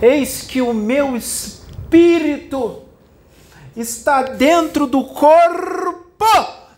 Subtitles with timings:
[0.00, 2.86] Eis que o meu espírito
[3.74, 6.26] está dentro do corpo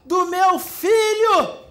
[0.05, 1.69] do meu filho.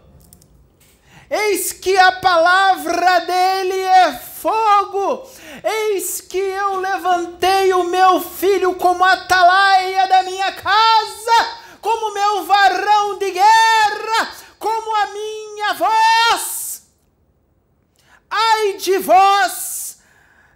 [1.30, 5.30] Eis que a palavra dele é fogo.
[5.64, 13.18] Eis que eu levantei o meu filho como atalaia da minha casa, como meu varão
[13.18, 16.84] de guerra, como a minha voz.
[18.30, 19.87] Ai de vós,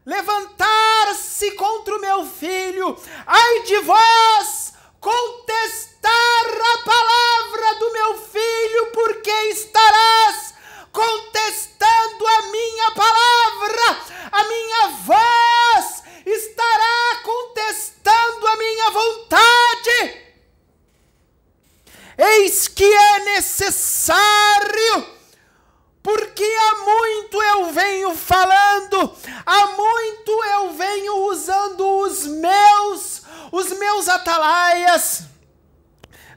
[0.06, 9.32] levantar-se contra o meu filho, ai de vós, contestar a palavra do meu filho, porque
[9.50, 10.54] estarás
[10.92, 14.02] contestando a minha palavra,
[14.32, 20.22] a minha voz estará contestando a minha vontade.
[22.18, 25.06] Eis que é necessário,
[26.04, 29.16] porque há muito eu venho falando,
[29.46, 33.22] há muito eu venho usando os meus,
[33.52, 35.24] os meus atalaias,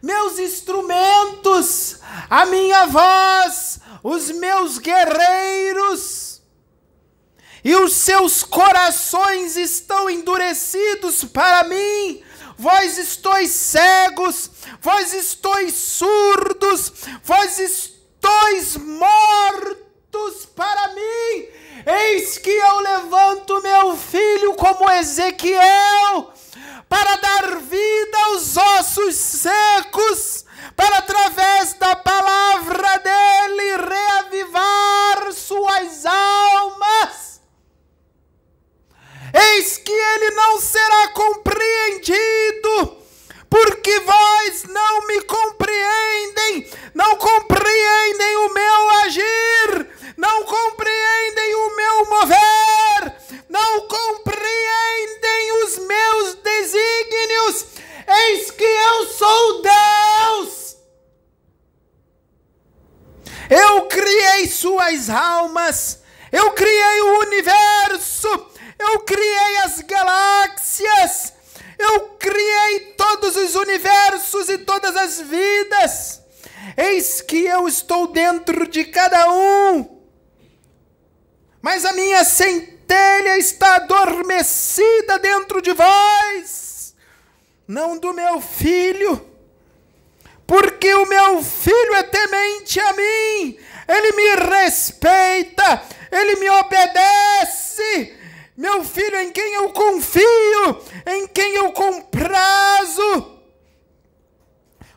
[0.03, 1.99] meus instrumentos,
[2.29, 6.43] a minha voz, os meus guerreiros,
[7.65, 12.23] e os seus corações estão endurecidos para mim.
[12.59, 14.51] Vós estáis cegos,
[14.83, 16.93] vós estáis surdos,
[17.25, 17.59] vós
[18.25, 21.49] estáis mortos para mim.
[21.87, 26.33] Eis que eu levanto meu filho como Ezequiel,
[26.89, 37.43] para dar vida aos ossos secos para através da palavra dele reavivar suas almas.
[39.35, 42.97] Eis que ele não será compreendido,
[43.55, 53.17] porque vós não me compreendem, não compreendem o meu agir, não compreendem o meu mover,
[53.49, 57.67] não compreendem os meus desígnios.
[58.09, 60.77] Eis que eu sou Deus.
[63.49, 68.29] Eu criei suas almas, eu criei o universo,
[68.81, 71.35] eu criei as galáxias,
[71.79, 76.23] eu criei todos os universos e todas as vidas.
[76.77, 80.03] Eis que eu estou dentro de cada um,
[81.61, 86.95] mas a minha centelha está adormecida dentro de vós,
[87.67, 89.35] não do meu filho
[90.47, 93.59] porque o meu filho é temente a mim,
[93.89, 98.15] ele me respeita, ele me obedece.
[98.57, 103.35] Meu filho em quem eu confio, em quem eu comprazo.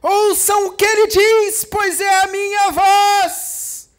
[0.01, 3.90] Ouçam o que ele diz, pois é a minha voz.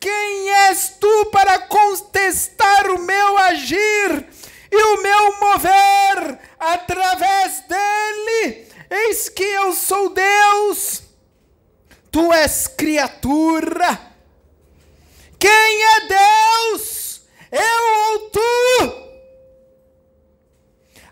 [0.00, 4.28] Quem és tu para contestar o meu agir
[4.72, 8.66] e o meu mover através dele?
[8.90, 11.02] Eis que eu sou Deus,
[12.10, 14.00] tu és criatura.
[15.38, 16.99] Quem é Deus?
[17.52, 19.10] Eu ou tu?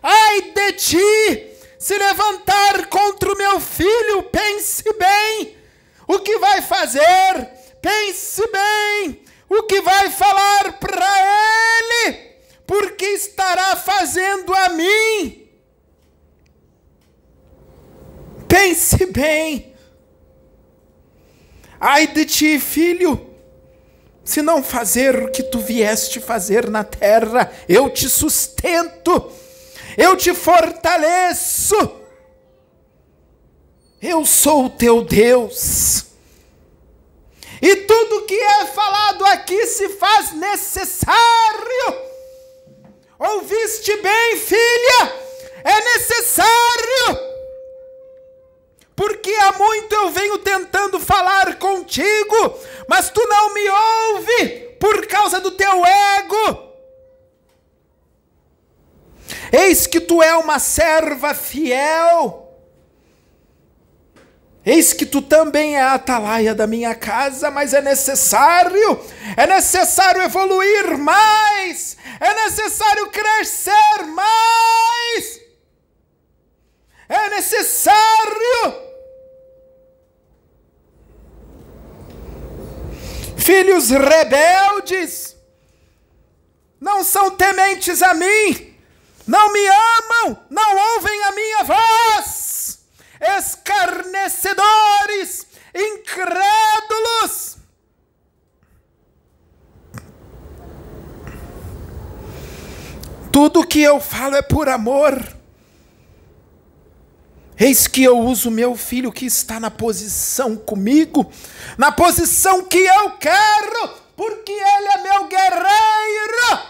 [0.01, 5.57] Ai de ti, se levantar contra o meu filho, pense bem.
[6.07, 7.49] O que vai fazer,
[7.81, 9.23] pense bem.
[9.49, 11.07] O que vai falar para
[12.01, 15.49] ele, porque estará fazendo a mim?
[18.47, 19.75] Pense bem.
[21.79, 23.28] Ai de ti, filho,
[24.29, 29.31] se não fazer o que tu vieste fazer na terra, eu te sustento,
[29.97, 31.75] eu te fortaleço.
[33.99, 36.05] Eu sou o teu Deus.
[37.59, 41.15] E tudo que é falado aqui se faz necessário.
[43.17, 45.13] Ouviste bem, filha?
[45.63, 47.28] É necessário
[48.99, 55.39] porque há muito eu venho tentando falar contigo, mas tu não me ouve por causa
[55.39, 56.73] do teu ego.
[59.53, 62.53] Eis que tu é uma serva fiel.
[64.65, 68.99] Eis que tu também é a atalaia da minha casa, mas é necessário,
[69.37, 75.39] é necessário evoluir mais, é necessário crescer mais,
[77.07, 78.88] é necessário
[83.49, 85.35] filhos rebeldes,
[86.79, 88.77] não são tementes a mim,
[89.25, 92.81] não me amam, não ouvem a minha voz,
[93.39, 97.57] escarnecedores, incrédulos.
[103.31, 105.38] Tu Tudo que eu falo é por amor.
[107.59, 111.29] Eis que eu uso meu filho que está na posição comigo,
[111.77, 116.69] na posição que eu quero, porque ele é meu guerreiro.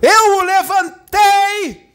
[0.00, 1.90] Eu o levantei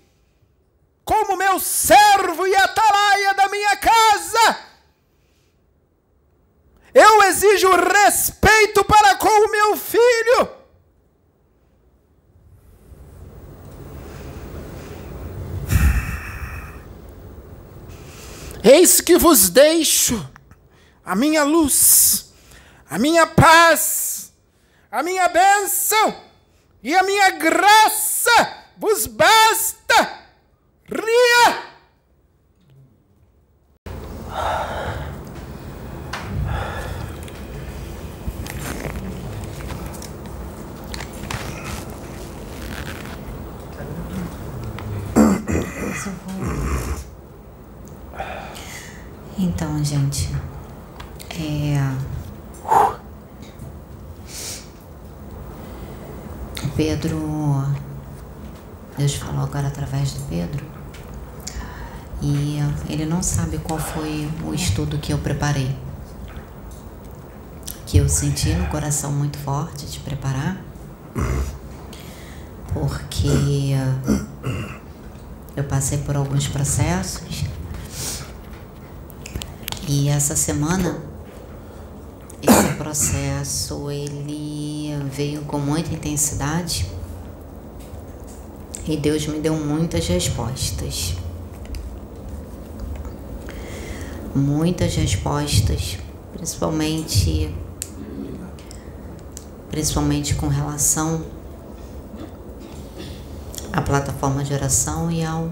[1.06, 4.60] como meu servo e atalaia da minha casa.
[6.94, 10.65] Eu exijo respeito para com o meu filho.
[18.68, 20.28] Eis que vos deixo
[21.06, 22.34] a minha luz,
[22.90, 24.34] a minha paz,
[24.90, 26.20] a minha bênção
[26.82, 30.20] e a minha graça vos basta.
[30.90, 31.76] Ria!
[49.38, 50.34] Então, gente,
[51.38, 51.94] é.
[56.64, 57.66] O Pedro.
[58.98, 60.66] Deus falou agora através do Pedro.
[62.22, 65.78] E ele não sabe qual foi o estudo que eu preparei.
[67.86, 70.58] Que eu senti no coração muito forte de preparar.
[72.74, 73.76] Porque
[75.58, 77.44] eu passei por alguns processos
[79.88, 81.00] e essa semana
[82.42, 86.88] esse processo ele veio com muita intensidade
[88.88, 91.16] e Deus me deu muitas respostas.
[94.36, 95.98] Muitas respostas,
[96.34, 97.54] principalmente
[99.72, 101.26] principalmente com relação
[103.74, 105.50] à plataforma de oração e ao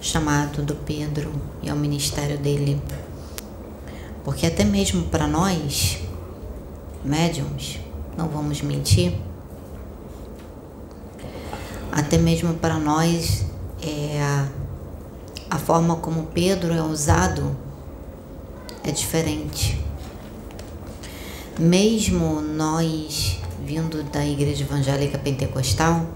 [0.00, 2.80] chamado do Pedro e ao ministério dele.
[4.24, 5.98] Porque até mesmo para nós,
[7.04, 7.80] médiums,
[8.16, 9.14] não vamos mentir,
[11.92, 13.44] até mesmo para nós
[13.82, 14.48] é a,
[15.50, 17.56] a forma como Pedro é usado
[18.84, 19.78] é diferente.
[21.58, 26.06] Mesmo nós vindo da igreja evangélica pentecostal,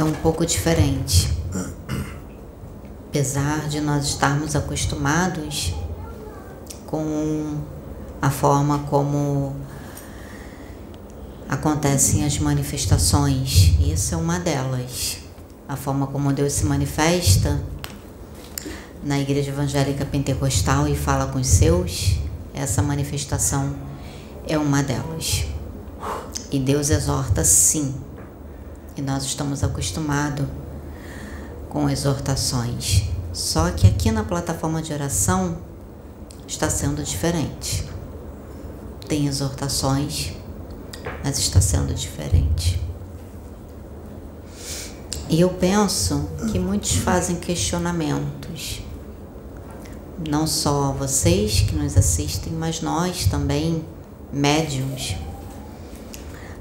[0.00, 1.30] é um pouco diferente.
[3.08, 5.74] Apesar de nós estarmos acostumados
[6.86, 7.58] com
[8.22, 9.54] a forma como
[11.48, 15.18] acontecem as manifestações, isso é uma delas.
[15.68, 17.60] A forma como Deus se manifesta
[19.04, 22.16] na Igreja Evangélica Pentecostal e fala com os seus,
[22.54, 23.74] essa manifestação
[24.46, 25.44] é uma delas.
[26.50, 27.94] E Deus exorta sim
[28.96, 30.46] e nós estamos acostumados
[31.68, 33.04] com exortações.
[33.32, 35.58] Só que aqui na plataforma de oração
[36.46, 37.88] está sendo diferente.
[39.08, 40.32] Tem exortações,
[41.24, 42.80] mas está sendo diferente.
[45.28, 48.82] E eu penso que muitos fazem questionamentos.
[50.28, 53.84] Não só vocês que nos assistem, mas nós também,
[54.32, 55.14] médiums,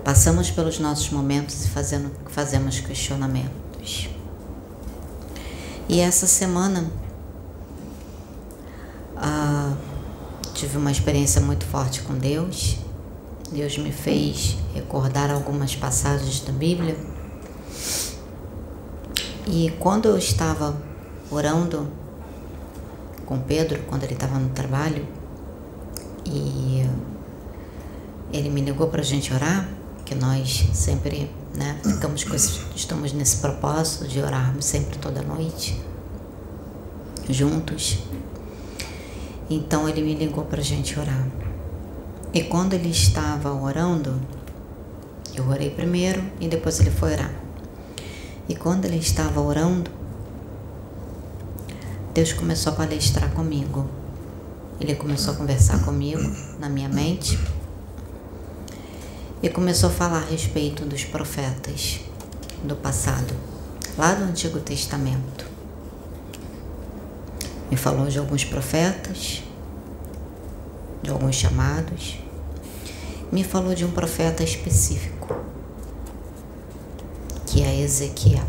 [0.04, 4.10] Passamos pelos nossos momentos e fazendo, fazemos questionamentos.
[5.88, 6.90] E essa semana
[9.18, 9.74] ah,
[10.54, 12.78] tive uma experiência muito forte com Deus.
[13.52, 16.96] Deus me fez recordar algumas passagens da Bíblia.
[19.48, 20.78] E quando eu estava
[21.32, 21.88] orando
[23.26, 25.06] com Pedro, quando ele estava no trabalho,
[26.26, 26.88] e
[28.32, 29.68] ele me ligou para a gente orar,
[30.10, 35.80] que nós sempre né, ficamos com esse, estamos nesse propósito de orarmos sempre toda noite
[37.30, 38.00] juntos.
[39.48, 41.28] Então ele me ligou para a gente orar.
[42.34, 44.20] E quando ele estava orando,
[45.36, 47.32] eu orei primeiro e depois ele foi orar.
[48.48, 49.92] E quando ele estava orando,
[52.16, 53.88] Deus começou a palestrar comigo.
[54.82, 56.24] Ele começou a conversar comigo
[56.60, 57.38] na minha mente
[59.42, 62.02] e começou a falar a respeito dos profetas
[62.64, 63.34] do passado,
[63.98, 65.46] lá do Antigo Testamento.
[67.72, 69.44] Me falou de alguns profetas,
[71.02, 72.20] de alguns chamados,
[73.32, 75.36] me falou de um profeta específico,
[77.46, 78.44] que é Ezequiel.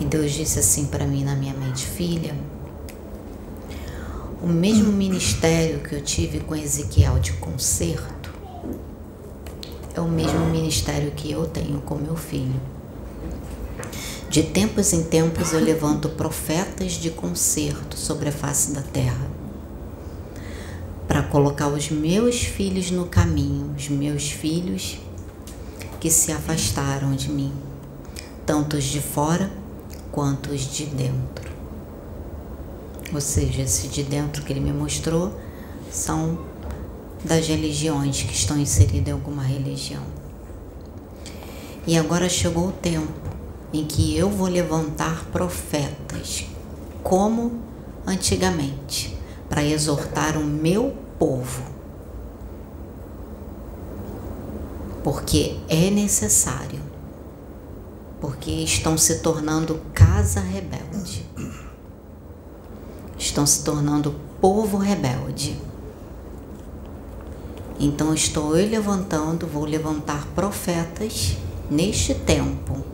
[0.00, 2.34] E Deus disse assim para mim na minha mente, filha,
[4.42, 8.34] o mesmo ministério que eu tive com Ezequiel de conserto
[9.94, 12.60] é o mesmo ministério que eu tenho com meu filho.
[14.28, 19.30] De tempos em tempos eu levanto profetas de conserto sobre a face da terra
[21.06, 24.98] para colocar os meus filhos no caminho, os meus filhos
[26.00, 27.52] que se afastaram de mim,
[28.44, 29.48] tanto os de fora
[30.10, 31.51] quanto os de dentro.
[33.12, 35.38] Ou seja, esse de dentro que ele me mostrou
[35.90, 36.38] são
[37.22, 40.02] das religiões que estão inseridas em alguma religião.
[41.86, 43.12] E agora chegou o tempo
[43.72, 46.46] em que eu vou levantar profetas,
[47.02, 47.60] como
[48.06, 49.16] antigamente,
[49.48, 51.62] para exortar o meu povo.
[55.04, 56.80] Porque é necessário.
[58.20, 61.31] Porque estão se tornando casa rebelde
[63.22, 65.56] estão se tornando povo rebelde.
[67.78, 71.36] Então estou eu levantando, vou levantar profetas
[71.70, 72.84] neste tempo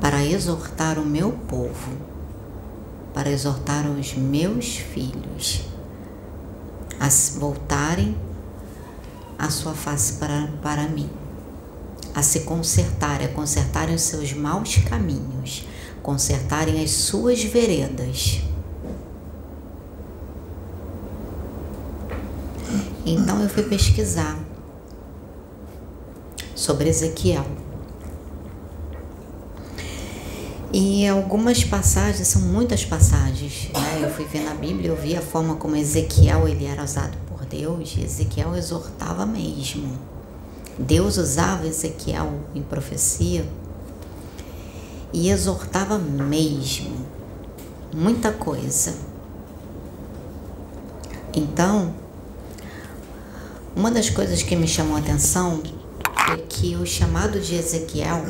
[0.00, 1.92] para exortar o meu povo,
[3.14, 5.62] para exortar os meus filhos
[6.98, 8.16] a voltarem
[9.38, 11.08] a sua face para, para mim,
[12.14, 15.64] a se consertarem, a consertarem os seus maus caminhos,
[16.02, 18.40] consertarem as suas veredas.
[23.04, 24.38] Então eu fui pesquisar
[26.54, 27.44] sobre Ezequiel.
[30.72, 34.04] E algumas passagens, são muitas passagens, né?
[34.04, 37.44] Eu fui ver na Bíblia, eu vi a forma como Ezequiel ele era usado por
[37.44, 39.98] Deus, e Ezequiel exortava mesmo.
[40.78, 43.44] Deus usava Ezequiel em profecia
[45.12, 47.06] e exortava mesmo
[47.92, 48.94] muita coisa.
[51.34, 51.94] Então,
[53.74, 55.62] uma das coisas que me chamou a atenção
[56.32, 58.24] é que o chamado de Ezequiel,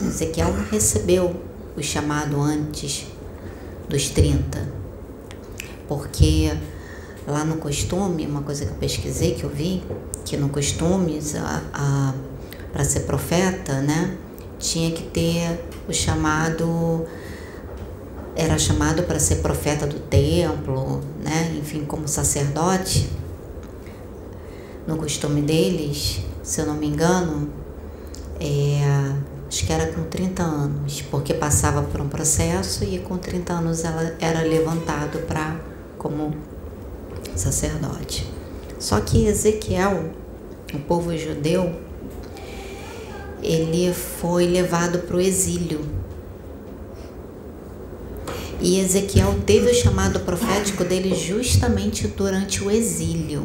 [0.00, 1.34] Ezequiel não recebeu
[1.76, 3.06] o chamado antes
[3.88, 4.68] dos 30,
[5.88, 6.52] porque
[7.26, 9.82] lá no costume, uma coisa que eu pesquisei, que eu vi,
[10.24, 11.20] que no costume,
[12.72, 14.16] para ser profeta, né,
[14.64, 17.06] tinha que ter o chamado
[18.34, 21.54] era chamado para ser profeta do templo, né?
[21.56, 23.08] Enfim, como sacerdote.
[24.86, 27.48] No costume deles, se eu não me engano,
[28.40, 29.14] é,
[29.48, 33.84] acho que era com 30 anos, porque passava por um processo e com 30 anos
[33.84, 35.60] ela era levantado para
[35.96, 36.34] como
[37.36, 38.26] sacerdote.
[38.80, 40.10] Só que Ezequiel,
[40.74, 41.72] o povo judeu,
[43.44, 45.84] ele foi levado para o exílio.
[48.60, 53.44] E Ezequiel teve o chamado profético dele justamente durante o exílio.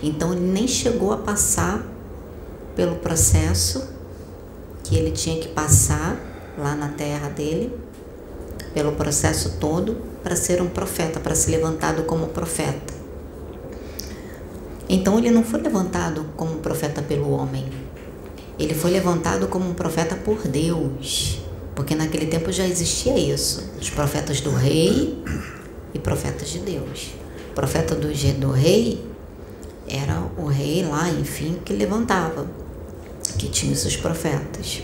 [0.00, 1.84] Então ele nem chegou a passar
[2.76, 3.88] pelo processo
[4.84, 6.16] que ele tinha que passar
[6.56, 7.72] lá na terra dele,
[8.72, 12.94] pelo processo todo, para ser um profeta, para ser levantado como profeta.
[14.88, 17.66] Então ele não foi levantado como profeta pelo homem,
[18.58, 21.40] ele foi levantado como um profeta por Deus,
[21.74, 25.22] porque naquele tempo já existia isso, os profetas do rei
[25.92, 27.14] e profetas de Deus.
[27.50, 28.08] O profeta do,
[28.38, 29.04] do rei
[29.88, 32.46] era o rei lá, enfim, que levantava,
[33.38, 34.82] que tinha seus profetas.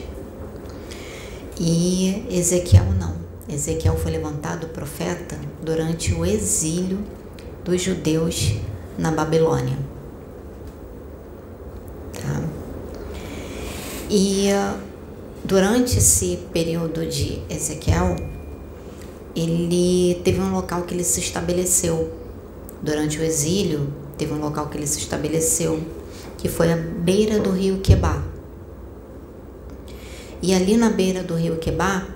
[1.59, 3.15] E Ezequiel não.
[3.49, 6.99] Ezequiel foi levantado profeta durante o exílio
[7.65, 8.55] dos judeus
[8.97, 9.91] na Babilônia.
[14.13, 14.49] E
[15.45, 18.17] durante esse período de Ezequiel,
[19.37, 22.13] ele teve um local que ele se estabeleceu.
[22.83, 25.81] Durante o exílio, teve um local que ele se estabeleceu,
[26.39, 28.21] que foi a beira do rio Quebá.
[30.43, 32.09] E ali na beira do rio Quebá,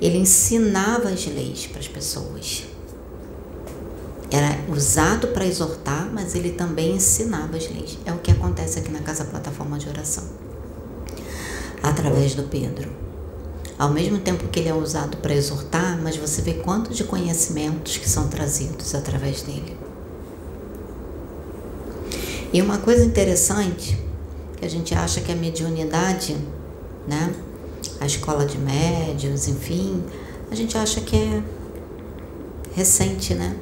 [0.00, 2.64] ele ensinava as leis para as pessoas.
[4.32, 7.98] Era usado para exortar, mas ele também ensinava as leis.
[8.04, 10.51] É o que acontece aqui na Casa Plataforma de Oração
[11.82, 12.90] através do Pedro.
[13.78, 17.96] Ao mesmo tempo que ele é usado para exortar, mas você vê quanto de conhecimentos
[17.96, 19.76] que são trazidos através dele.
[22.52, 23.98] E uma coisa interessante,
[24.56, 26.36] que a gente acha que a mediunidade,
[27.08, 27.34] né,
[27.98, 30.04] a escola de médios, enfim,
[30.50, 31.42] a gente acha que é
[32.74, 33.56] recente, né?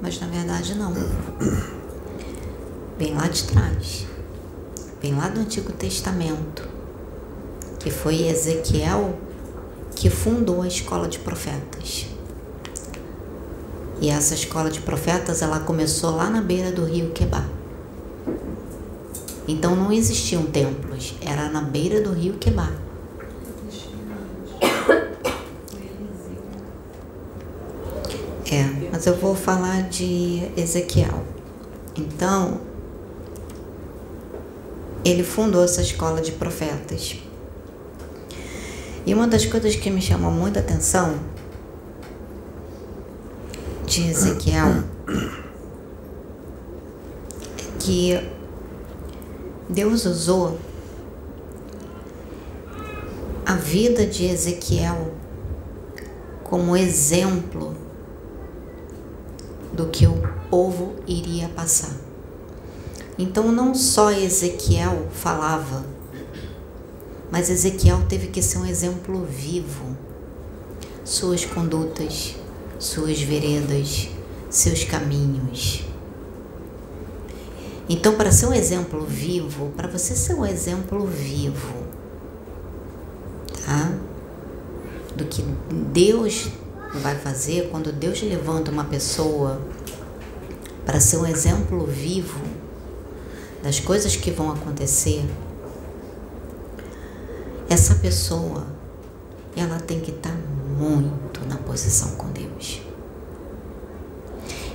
[0.00, 0.94] Mas na verdade não.
[2.96, 4.06] Vem lá de trás.
[5.02, 6.79] Vem lá do Antigo Testamento
[7.80, 9.18] que foi Ezequiel
[9.96, 12.06] que fundou a escola de profetas.
[14.00, 17.46] E essa escola de profetas, ela começou lá na beira do rio Quebar.
[19.46, 22.72] Então não existiam templos, era na beira do rio Quebar.
[28.52, 31.24] É, mas eu vou falar de Ezequiel.
[31.94, 32.60] Então,
[35.04, 37.16] ele fundou essa escola de profetas.
[39.06, 41.18] E uma das coisas que me chamou muita atenção
[43.86, 45.40] de Ezequiel é
[47.78, 48.20] que
[49.68, 50.58] Deus usou
[53.46, 55.12] a vida de Ezequiel
[56.44, 57.74] como exemplo
[59.72, 61.96] do que o povo iria passar.
[63.18, 65.84] Então, não só Ezequiel falava,
[67.30, 69.96] mas Ezequiel teve que ser um exemplo vivo.
[71.04, 72.36] Suas condutas,
[72.78, 74.08] suas veredas,
[74.48, 75.84] seus caminhos.
[77.88, 81.74] Então, para ser um exemplo vivo, para você ser um exemplo vivo,
[83.64, 83.92] tá?
[85.16, 85.42] Do que
[85.92, 86.48] Deus
[86.94, 89.60] vai fazer quando Deus levanta uma pessoa
[90.84, 92.40] para ser um exemplo vivo
[93.62, 95.24] das coisas que vão acontecer,
[97.70, 98.66] essa pessoa
[99.56, 100.36] ela tem que estar tá
[100.78, 102.82] muito na posição com Deus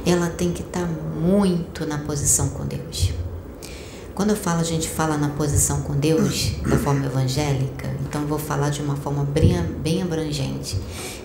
[0.05, 3.11] ela tem que estar tá muito na posição com Deus.
[4.13, 8.27] Quando eu falo, a gente fala na posição com Deus, da forma evangélica, então eu
[8.27, 10.77] vou falar de uma forma bem, bem abrangente.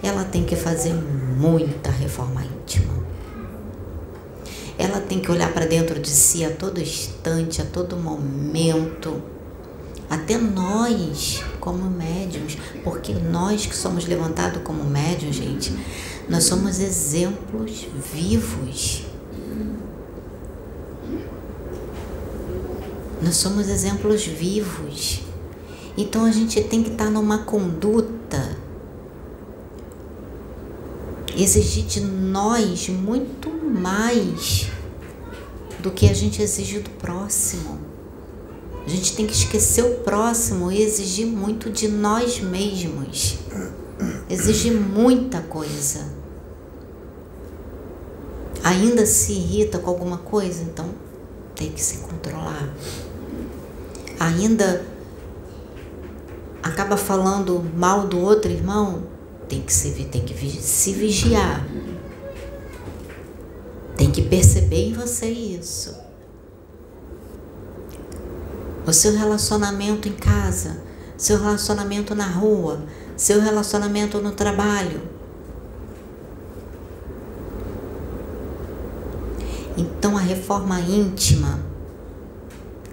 [0.02, 2.94] Ela tem que fazer muita reforma íntima.
[4.76, 9.22] Ela tem que olhar para dentro de si a todo instante, a todo momento.
[10.10, 15.72] Até nós, como médiums, porque nós que somos levantados como médiums, gente,
[16.28, 19.04] nós somos exemplos vivos.
[23.23, 25.20] Nós somos exemplos vivos.
[25.96, 28.56] Então a gente tem que estar numa conduta,
[31.36, 34.68] exigir de nós muito mais
[35.78, 37.89] do que a gente exige do próximo.
[38.90, 43.38] A gente tem que esquecer o próximo e exigir muito de nós mesmos.
[44.28, 46.20] Exige muita coisa
[48.62, 50.90] ainda se irrita com alguma coisa, então
[51.54, 52.68] tem que se controlar.
[54.18, 54.84] Ainda
[56.62, 59.04] acaba falando mal do outro irmão,
[59.48, 61.66] tem que se, tem que se vigiar.
[63.96, 65.94] Tem que perceber em você isso.
[68.86, 70.78] O seu relacionamento em casa,
[71.16, 72.82] seu relacionamento na rua,
[73.16, 75.00] seu relacionamento no trabalho
[79.80, 81.58] Então a reforma íntima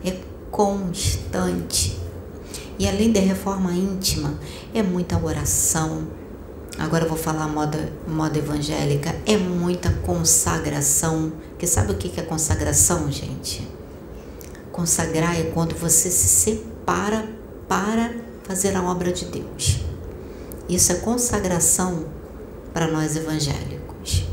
[0.03, 0.15] é
[0.49, 1.99] constante.
[2.79, 4.35] E além da reforma íntima,
[4.73, 6.07] é muita oração.
[6.77, 11.33] Agora eu vou falar moda, moda evangélica, é muita consagração.
[11.57, 13.76] Que sabe o que é consagração, gente?
[14.77, 17.27] Consagrar é quando você se separa
[17.67, 18.13] para
[18.43, 19.79] fazer a obra de Deus.
[20.69, 22.05] Isso é consagração
[22.75, 24.25] para nós evangélicos.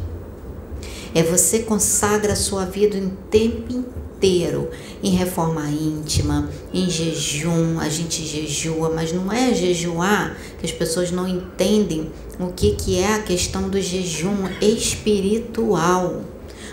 [1.14, 4.68] É você consagra a sua vida em tempo inteiro,
[5.02, 11.10] em reforma íntima, em jejum, a gente jejua, mas não é jejuar que as pessoas
[11.10, 16.20] não entendem o que, que é a questão do jejum espiritual.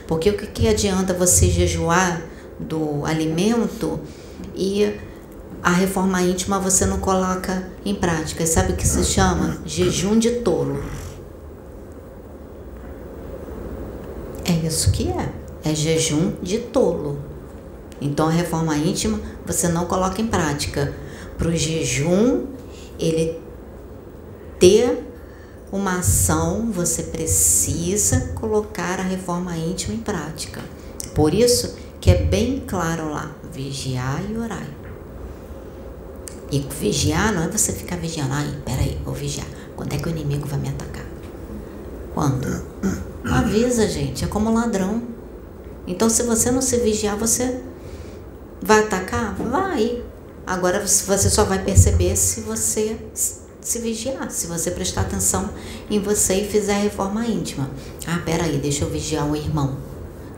[0.05, 2.30] Porque o que, que adianta você jejuar
[2.61, 3.99] do alimento
[4.55, 4.97] e
[5.63, 8.45] a reforma íntima você não coloca em prática?
[8.45, 9.57] Sabe o que se chama?
[9.65, 10.83] Jejum de tolo.
[14.45, 15.29] É isso que é.
[15.63, 17.19] É jejum de tolo.
[18.01, 20.93] Então a reforma íntima você não coloca em prática.
[21.37, 22.45] Para o jejum,
[22.99, 23.39] ele
[24.59, 25.07] ter
[25.71, 30.61] uma ação, você precisa colocar a reforma íntima em prática.
[31.15, 34.67] Por isso que é bem claro lá, vigiar e orar.
[36.51, 39.47] E vigiar não é você ficar vigiando, ai, peraí, vou vigiar.
[39.75, 41.05] Quando é que o inimigo vai me atacar?
[42.13, 42.65] Quando?
[43.23, 45.03] Avisa, gente, é como ladrão.
[45.85, 47.61] Então, se você não se vigiar, você
[48.61, 49.35] vai atacar?
[49.35, 50.03] Vai.
[50.45, 52.97] Agora você só vai perceber se você
[53.61, 55.51] se vigiar, se você prestar atenção
[55.89, 57.69] em você e fizer a reforma íntima.
[58.07, 59.90] Ah, peraí, deixa eu vigiar o irmão.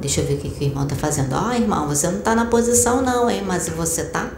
[0.03, 1.33] Deixa eu ver o que, que o irmão tá fazendo.
[1.33, 3.41] Ó, oh, irmão, você não tá na posição não, hein?
[3.47, 4.29] Mas você tá?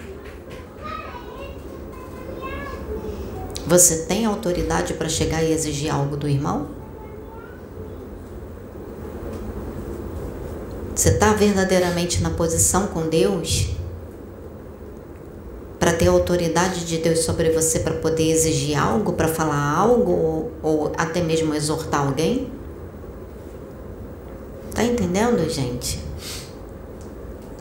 [3.66, 6.68] Você tem autoridade para chegar e exigir algo do irmão?
[10.96, 13.72] Você está verdadeiramente na posição com Deus?
[15.80, 20.52] Para ter autoridade de Deus sobre você para poder exigir algo, para falar algo ou,
[20.62, 22.55] ou até mesmo exortar alguém?
[24.76, 26.04] Tá entendendo, gente?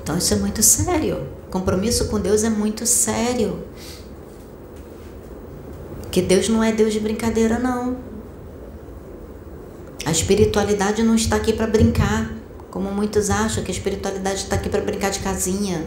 [0.03, 1.29] Então isso é muito sério.
[1.49, 3.63] Compromisso com Deus é muito sério.
[6.11, 7.97] Que Deus não é Deus de brincadeira, não.
[10.05, 12.35] A espiritualidade não está aqui para brincar,
[12.71, 15.87] como muitos acham que a espiritualidade está aqui para brincar de casinha.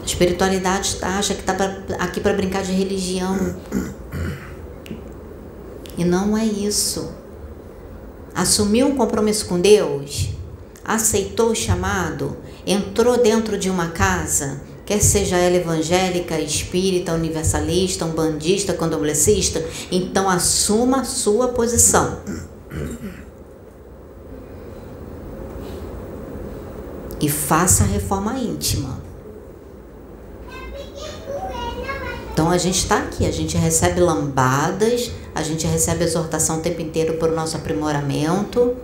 [0.00, 1.54] A espiritualidade acha que está
[1.98, 3.56] aqui para brincar de religião.
[5.98, 7.23] E não é isso.
[8.34, 10.30] Assumiu um compromisso com Deus,
[10.84, 18.74] aceitou o chamado, entrou dentro de uma casa, quer seja ela evangélica, espírita, universalista, umbandista,
[18.74, 22.18] candomblessista, então assuma a sua posição.
[27.20, 29.00] E faça a reforma íntima.
[32.34, 36.82] Então a gente está aqui, a gente recebe lambadas, a gente recebe exortação o tempo
[36.82, 38.74] inteiro para o nosso aprimoramento.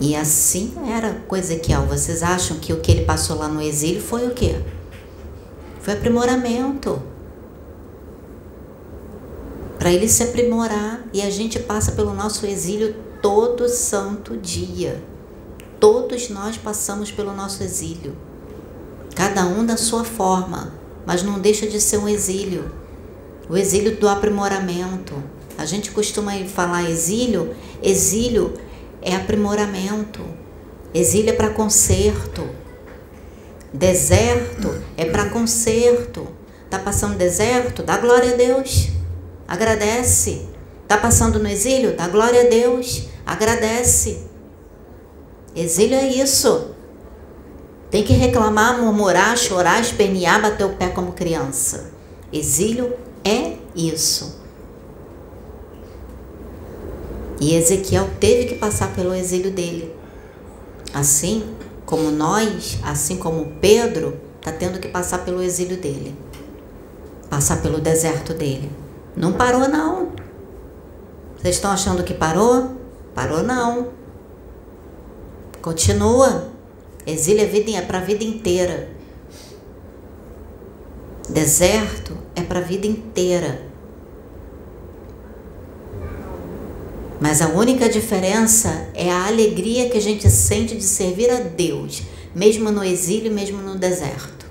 [0.00, 1.86] E assim era com Ezequiel.
[1.86, 4.60] Vocês acham que o que ele passou lá no exílio foi o quê?
[5.80, 7.00] Foi aprimoramento.
[9.78, 11.04] Para ele se aprimorar.
[11.12, 15.00] E a gente passa pelo nosso exílio todo santo dia.
[15.78, 18.31] Todos nós passamos pelo nosso exílio.
[19.14, 20.72] Cada um da sua forma.
[21.06, 22.70] Mas não deixa de ser um exílio.
[23.48, 25.14] O exílio do aprimoramento.
[25.58, 27.54] A gente costuma falar exílio.
[27.82, 28.54] Exílio
[29.00, 30.20] é aprimoramento.
[30.94, 32.48] Exílio é para conserto.
[33.72, 36.28] Deserto é para conserto.
[36.68, 37.82] Tá passando deserto?
[37.82, 38.88] Dá glória a Deus.
[39.48, 40.46] Agradece.
[40.86, 41.96] Tá passando no exílio?
[41.96, 43.08] Dá glória a Deus.
[43.26, 44.26] Agradece.
[45.54, 46.71] Exílio é isso.
[47.92, 51.90] Tem que reclamar, murmurar, chorar, espernear, bater o pé como criança.
[52.32, 54.40] Exílio é isso.
[57.38, 59.94] E Ezequiel teve que passar pelo exílio dele.
[60.94, 66.16] Assim como nós, assim como Pedro, está tendo que passar pelo exílio dele.
[67.28, 68.72] Passar pelo deserto dele.
[69.14, 70.12] Não parou, não.
[71.36, 72.70] Vocês estão achando que parou?
[73.14, 73.88] Parou, não.
[75.60, 76.51] Continua.
[77.06, 77.44] Exílio
[77.76, 78.90] é para a vida inteira.
[81.28, 83.62] Deserto é para a vida inteira.
[87.20, 92.02] Mas a única diferença é a alegria que a gente sente de servir a Deus,
[92.34, 94.44] mesmo no exílio, mesmo no deserto.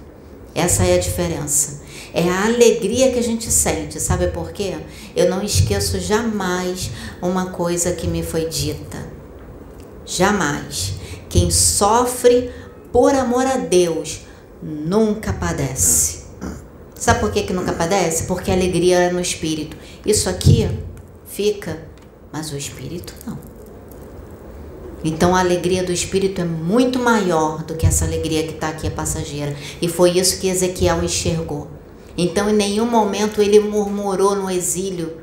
[0.55, 1.81] Essa é a diferença.
[2.13, 4.75] É a alegria que a gente sente, sabe por quê?
[5.15, 9.05] Eu não esqueço jamais uma coisa que me foi dita.
[10.05, 11.00] Jamais.
[11.31, 12.51] Quem sofre
[12.91, 14.21] por amor a Deus
[14.61, 16.21] nunca padece.
[16.93, 18.25] Sabe por que, que nunca padece?
[18.25, 19.75] Porque a alegria é no espírito.
[20.05, 20.69] Isso aqui
[21.25, 21.89] fica
[22.31, 23.37] mas o espírito não.
[25.03, 28.87] Então a alegria do espírito é muito maior do que essa alegria que está aqui
[28.87, 29.55] a passageira.
[29.81, 31.67] E foi isso que Ezequiel enxergou.
[32.17, 35.17] Então em nenhum momento ele murmurou no exílio.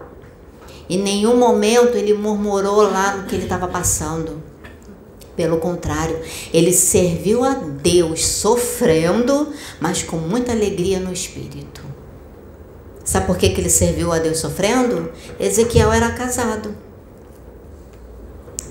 [0.90, 4.42] Em nenhum momento ele murmurou lá no que ele estava passando.
[5.38, 6.18] Pelo contrário,
[6.52, 11.80] ele serviu a Deus sofrendo, mas com muita alegria no espírito.
[13.04, 15.12] Sabe por que, que ele serviu a Deus sofrendo?
[15.38, 16.74] Ezequiel era casado.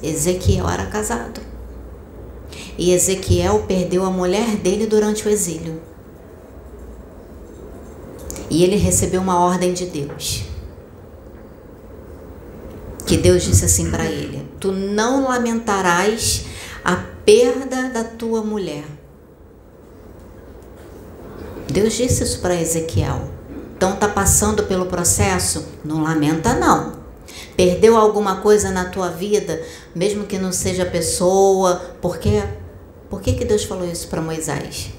[0.04, 1.40] Ezequiel era casado.
[2.78, 5.82] E Ezequiel perdeu a mulher dele durante o exílio.
[8.50, 10.44] E ele recebeu uma ordem de Deus.
[13.06, 16.46] Que Deus disse assim para ele: Tu não lamentarás
[16.84, 18.86] a perda da tua mulher.
[21.70, 23.30] Deus disse isso para Ezequiel.
[23.76, 25.66] Então tá passando pelo processo?
[25.84, 26.94] Não lamenta não.
[27.56, 29.62] Perdeu alguma coisa na tua vida,
[29.94, 32.44] mesmo que não seja pessoa, por quê?
[33.10, 34.92] Por que, que Deus falou isso para Moisés?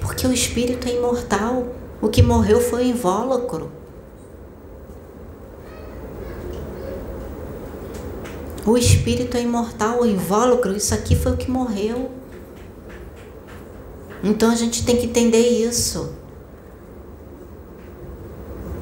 [0.00, 1.68] Porque o espírito é imortal.
[2.00, 3.70] O que morreu foi o invólucro.
[8.66, 12.10] O espírito é imortal, o invólucro, isso aqui foi o que morreu.
[14.22, 16.14] Então a gente tem que entender isso.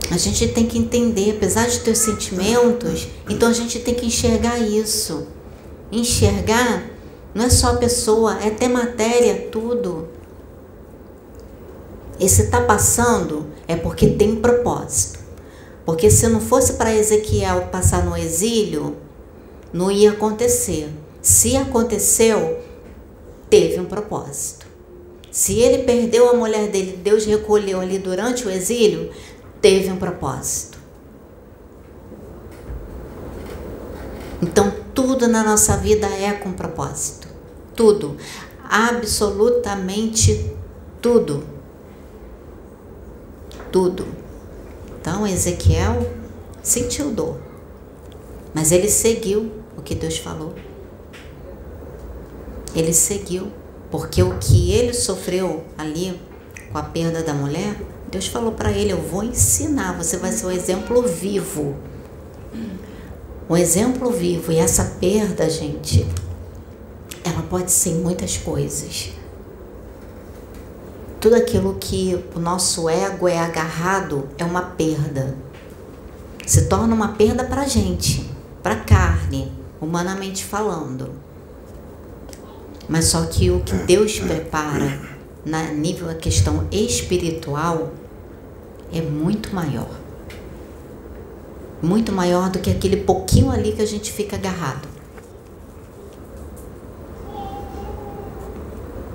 [0.08, 4.06] A gente tem que entender, apesar de ter os sentimentos, então a gente tem que
[4.06, 5.26] enxergar isso.
[5.90, 6.84] Enxergar
[7.34, 10.08] não é só a pessoa, é até matéria, tudo.
[12.20, 15.18] Esse tá passando é porque tem propósito.
[15.84, 18.96] Porque se não fosse para Ezequiel passar no exílio,
[19.72, 20.88] não ia acontecer.
[21.20, 22.60] Se aconteceu,
[23.48, 24.66] teve um propósito.
[25.30, 29.10] Se ele perdeu a mulher dele, Deus recolheu ali durante o exílio,
[29.60, 30.78] teve um propósito.
[34.42, 37.28] Então, tudo na nossa vida é com propósito.
[37.74, 38.16] Tudo.
[38.68, 40.52] Absolutamente
[41.00, 41.44] tudo.
[43.70, 44.06] Tudo.
[45.00, 46.10] Então, Ezequiel
[46.62, 47.38] sentiu dor.
[48.52, 50.54] Mas ele seguiu o que Deus falou.
[52.74, 53.50] Ele seguiu.
[53.90, 56.18] Porque o que ele sofreu ali
[56.72, 57.76] com a perda da mulher,
[58.10, 61.76] Deus falou para ele: Eu vou ensinar, você vai ser o exemplo vivo.
[63.50, 64.50] Um exemplo vivo.
[64.50, 66.06] E essa perda, gente,
[67.22, 69.10] ela pode ser muitas coisas.
[71.20, 75.36] Tudo aquilo que o nosso ego é agarrado é uma perda.
[76.46, 78.28] Se torna uma perda para gente,
[78.62, 81.10] para carne, humanamente falando.
[82.88, 85.00] Mas só que o que Deus prepara
[85.44, 87.90] na nível da questão espiritual
[88.92, 89.90] é muito maior.
[91.82, 94.86] Muito maior do que aquele pouquinho ali que a gente fica agarrado.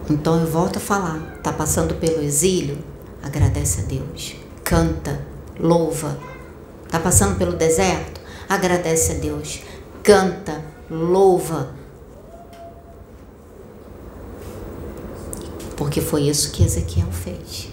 [0.10, 2.77] Então eu volto a falar, tá passando pelo exílio?
[3.23, 4.36] Agradece a Deus.
[4.63, 5.21] Canta,
[5.60, 6.17] louva.
[6.89, 8.19] Tá passando pelo deserto?
[8.49, 9.62] Agradece a Deus.
[10.08, 11.76] Canta, louva.
[15.76, 17.67] Porque foi isso que Ezequiel fez.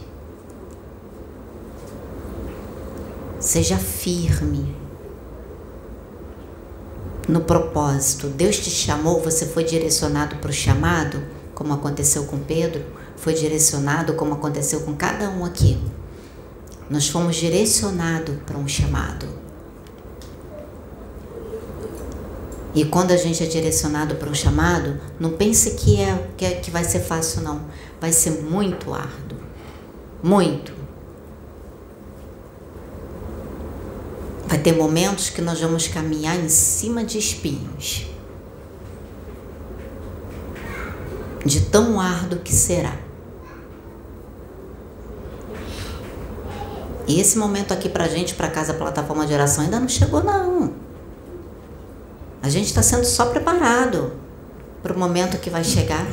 [3.39, 4.75] Seja firme
[7.29, 8.27] no propósito.
[8.27, 11.23] Deus te chamou, você foi direcionado para o chamado,
[11.55, 12.85] como aconteceu com Pedro,
[13.17, 15.81] foi direcionado como aconteceu com cada um aqui.
[16.91, 19.44] Nós fomos direcionados para um chamado.
[22.75, 26.51] E quando a gente é direcionado para um chamado, não pense que é, que é
[26.57, 27.63] que vai ser fácil não,
[28.01, 29.39] vai ser muito árduo.
[30.21, 30.73] Muito.
[34.49, 38.07] Vai ter momentos que nós vamos caminhar em cima de espinhos.
[41.47, 42.99] De tão árduo que será.
[47.07, 50.84] E esse momento aqui pra gente, pra casa plataforma de oração, ainda não chegou não.
[52.45, 54.13] A gente está sendo só preparado
[54.83, 56.07] para o momento que vai chegar.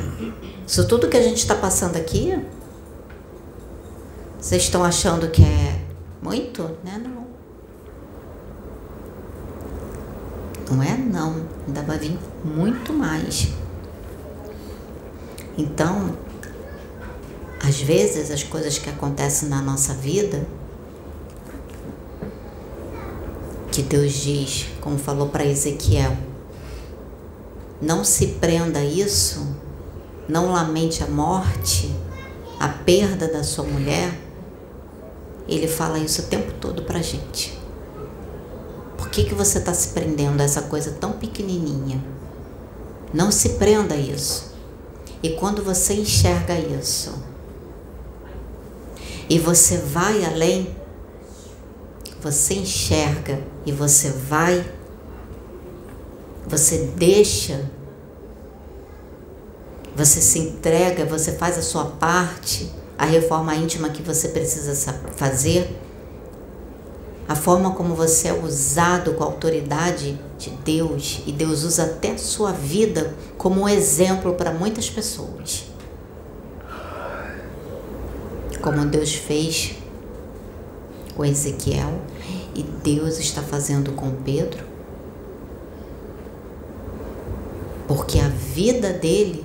[0.66, 2.34] Isso tudo que a gente está passando aqui,
[4.40, 5.78] vocês estão achando que é
[6.22, 6.62] muito?
[6.82, 6.98] Né?
[7.04, 7.26] Não.
[10.74, 11.44] Não é não.
[11.66, 13.48] Ainda vai vir muito mais.
[15.58, 16.16] Então,
[17.62, 20.46] às vezes as coisas que acontecem na nossa vida
[23.72, 26.14] que Deus diz, como falou para Ezequiel,
[27.80, 29.56] não se prenda a isso,
[30.28, 31.90] não lamente a morte,
[32.60, 34.12] a perda da sua mulher.
[35.48, 37.58] Ele fala isso o tempo todo para gente.
[38.98, 42.02] Por que, que você está se prendendo a essa coisa tão pequenininha?
[43.12, 44.52] Não se prenda a isso.
[45.22, 47.12] E quando você enxerga isso,
[49.28, 50.76] e você vai além,
[52.22, 54.64] você enxerga e você vai,
[56.46, 57.68] você deixa,
[59.94, 65.76] você se entrega, você faz a sua parte, a reforma íntima que você precisa fazer,
[67.28, 72.12] a forma como você é usado com a autoridade de Deus e Deus usa até
[72.12, 75.64] a sua vida como um exemplo para muitas pessoas.
[78.60, 79.74] Como Deus fez
[81.16, 82.11] com Ezequiel
[82.54, 84.64] e Deus está fazendo com Pedro,
[87.86, 89.44] porque a vida dele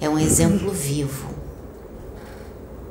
[0.00, 1.30] é um exemplo vivo.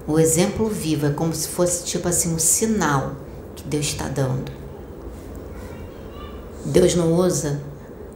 [0.08, 3.16] O exemplo vivo é como se fosse tipo assim um sinal
[3.56, 4.52] que Deus está dando.
[6.66, 7.62] Deus não usa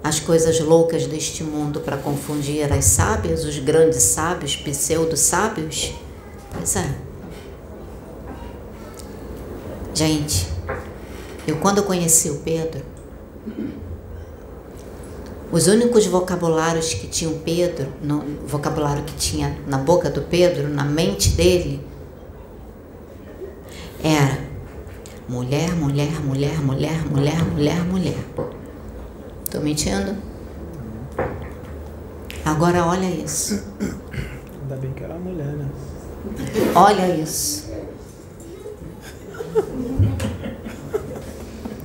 [0.03, 5.93] as coisas loucas deste mundo para confundir as sábias, os grandes sábios, pseudo-sábios?
[6.53, 7.04] Pois é.
[9.95, 10.45] Gente,
[11.47, 12.81] eu quando eu conheci o Pedro,
[15.49, 20.67] os únicos vocabulários que tinha o Pedro, no vocabulário que tinha na boca do Pedro,
[20.67, 21.81] na mente dele,
[24.03, 24.37] era
[25.29, 28.17] mulher, mulher, mulher, mulher, mulher, mulher, mulher.
[29.49, 30.17] Tô mentindo?
[32.43, 33.63] Agora olha isso.
[34.61, 35.69] Ainda bem que era mulher, né?
[36.75, 37.71] Olha isso.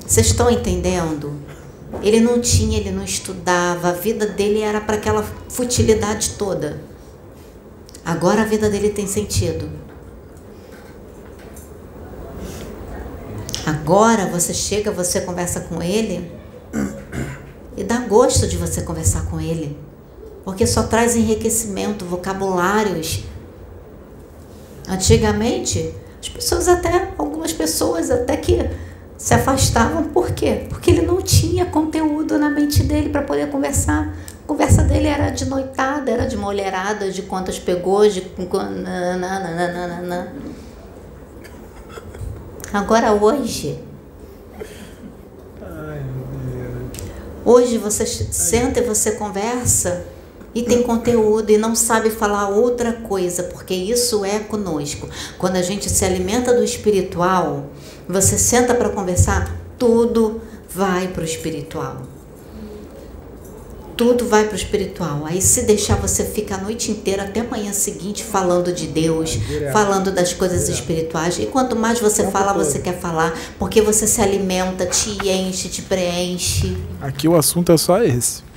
[0.06, 1.32] Vocês estão entendendo?
[2.02, 6.80] Ele não tinha, ele não estudava, a vida dele era para aquela futilidade toda.
[8.04, 9.70] Agora a vida dele tem sentido.
[13.66, 16.30] Agora você chega, você conversa com ele
[17.76, 19.76] e dá gosto de você conversar com ele,
[20.44, 23.24] porque só traz enriquecimento, vocabulários.
[24.88, 28.68] Antigamente, as pessoas até, algumas pessoas até que
[29.16, 30.66] se afastavam, por quê?
[30.68, 34.14] Porque ele não tinha conteúdo na mente dele para poder conversar.
[34.44, 38.30] A conversa dele era de noitada, era de mulherada, de quantas pegou, de.
[42.72, 43.82] Agora hoje.
[47.44, 50.04] Hoje você senta e você conversa
[50.54, 55.08] e tem conteúdo e não sabe falar outra coisa, porque isso é conosco.
[55.38, 57.66] Quando a gente se alimenta do espiritual,
[58.08, 62.02] você senta para conversar, tudo vai para o espiritual.
[63.96, 65.26] Tudo vai para o espiritual.
[65.26, 69.38] Aí, se deixar, você fica a noite inteira, até amanhã seguinte, falando de Deus,
[69.74, 71.38] falando das coisas espirituais.
[71.38, 75.82] E quanto mais você fala, você quer falar, porque você se alimenta, te enche, te
[75.82, 76.78] preenche.
[76.98, 78.49] Aqui o assunto é só esse.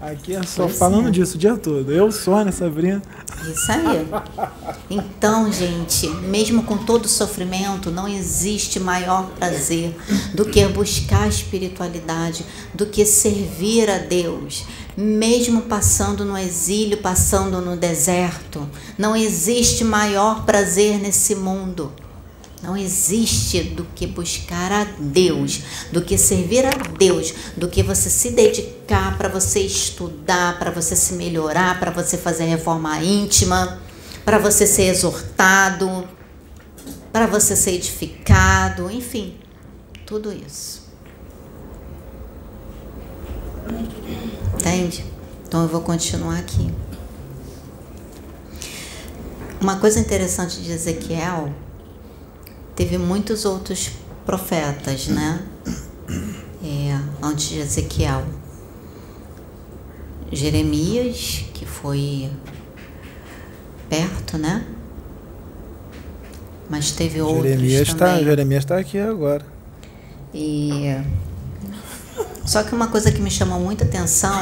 [0.00, 1.10] Aqui é só pois falando é.
[1.10, 1.90] disso o dia todo.
[1.90, 3.02] Eu, Sônia, Sabrina.
[3.42, 4.06] Isso aí.
[4.88, 9.94] Então, gente, mesmo com todo o sofrimento, não existe maior prazer
[10.34, 14.64] do que buscar a espiritualidade, do que servir a Deus.
[14.96, 21.92] Mesmo passando no exílio, passando no deserto, não existe maior prazer nesse mundo
[22.62, 28.10] não existe do que buscar a Deus, do que servir a Deus, do que você
[28.10, 33.80] se dedicar para você estudar, para você se melhorar, para você fazer reforma íntima,
[34.24, 36.08] para você ser exortado,
[37.12, 39.36] para você ser edificado, enfim,
[40.04, 40.88] tudo isso.
[44.54, 45.04] Entende?
[45.46, 46.70] Então eu vou continuar aqui.
[49.60, 51.52] Uma coisa interessante de Ezequiel
[52.78, 53.90] teve muitos outros
[54.24, 55.42] profetas, né?
[56.62, 58.22] É, antes de Ezequiel.
[60.30, 62.30] Jeremias, que foi
[63.88, 64.64] perto, né?
[66.70, 68.18] Mas teve outros Jeremias tá, também.
[68.18, 69.44] Tá, Jeremias está aqui agora.
[70.32, 70.94] E
[72.44, 74.40] só que uma coisa que me chamou muita atenção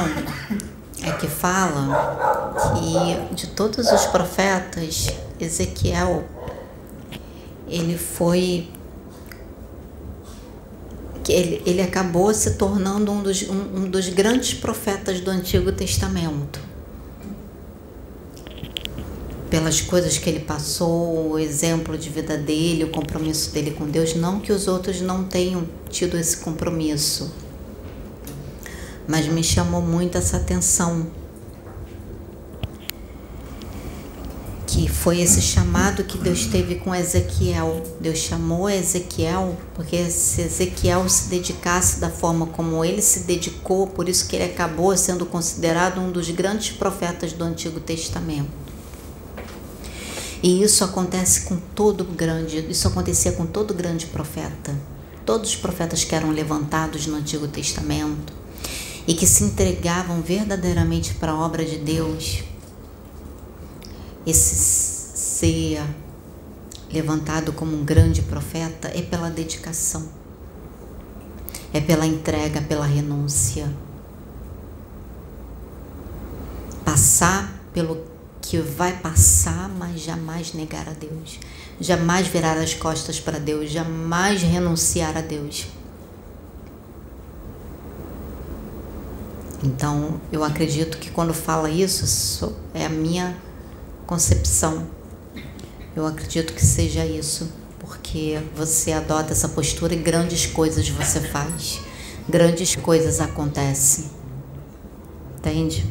[1.01, 5.07] é que fala que de todos os profetas,
[5.39, 6.36] Ezequiel
[7.69, 8.67] ele foi
[11.29, 16.59] ele, ele acabou se tornando um dos, um, um dos grandes profetas do Antigo Testamento.
[19.49, 24.13] Pelas coisas que ele passou, o exemplo de vida dele, o compromisso dele com Deus.
[24.13, 27.33] Não que os outros não tenham tido esse compromisso,
[29.07, 31.07] mas me chamou muito essa atenção
[34.77, 37.81] que foi esse chamado que Deus teve com Ezequiel.
[37.99, 44.07] Deus chamou Ezequiel porque se Ezequiel se dedicasse da forma como ele se dedicou, por
[44.07, 48.51] isso que ele acabou sendo considerado um dos grandes profetas do Antigo Testamento.
[50.43, 54.75] E isso acontece com todo grande, isso acontecia com todo grande profeta.
[55.25, 58.31] Todos os profetas que eram levantados no Antigo Testamento
[59.07, 62.43] e que se entregavam verdadeiramente para a obra de Deus,
[64.27, 64.55] esse
[65.17, 65.81] ser
[66.91, 70.09] levantado como um grande profeta é pela dedicação,
[71.73, 73.73] é pela entrega, pela renúncia.
[76.83, 78.03] Passar pelo
[78.41, 81.39] que vai passar, mas jamais negar a Deus,
[81.79, 85.67] jamais virar as costas para Deus, jamais renunciar a Deus.
[89.63, 93.46] Então, eu acredito que quando fala isso, é a minha
[94.07, 94.87] concepção.
[95.93, 101.81] Eu acredito que seja isso, porque você adota essa postura e grandes coisas você faz,
[102.27, 104.05] grandes coisas acontecem.
[105.37, 105.85] Entende?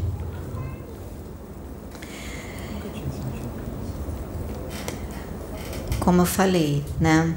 [6.01, 7.37] Como eu falei, né?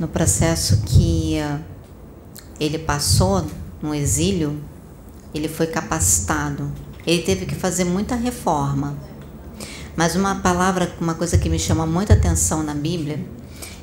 [0.00, 1.36] No processo que
[2.58, 3.44] ele passou
[3.82, 4.58] no exílio,
[5.34, 6.70] ele foi capacitado.
[7.06, 8.96] Ele teve que fazer muita reforma
[9.96, 13.24] mas uma palavra, uma coisa que me chama muita atenção na Bíblia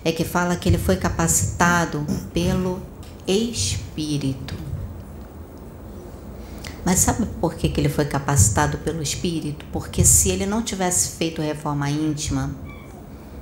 [0.03, 2.81] é que fala que ele foi capacitado pelo
[3.27, 4.55] Espírito.
[6.83, 9.65] Mas sabe por que, que ele foi capacitado pelo Espírito?
[9.71, 12.53] Porque se ele não tivesse feito reforma íntima,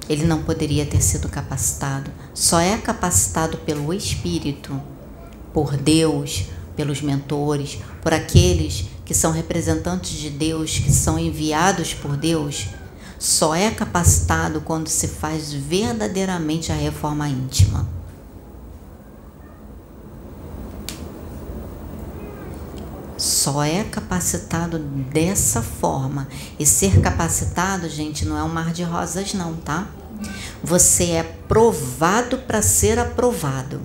[0.09, 2.11] ele não poderia ter sido capacitado.
[2.33, 4.79] Só é capacitado pelo Espírito,
[5.53, 6.45] por Deus,
[6.75, 12.67] pelos mentores, por aqueles que são representantes de Deus, que são enviados por Deus.
[13.17, 17.87] Só é capacitado quando se faz verdadeiramente a reforma íntima.
[23.17, 26.27] só é capacitado dessa forma.
[26.59, 29.87] E ser capacitado, gente, não é um mar de rosas, não, tá?
[30.63, 33.81] Você é provado para ser aprovado.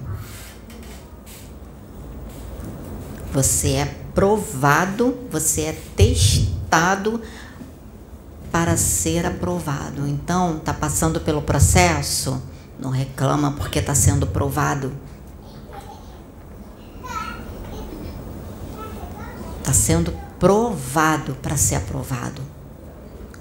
[3.32, 7.20] Você é provado, você é testado
[8.52, 10.06] para ser aprovado.
[10.06, 12.40] Então, tá passando pelo processo,
[12.78, 14.92] não reclama porque está sendo provado.
[19.58, 22.42] Está sendo provado para ser aprovado.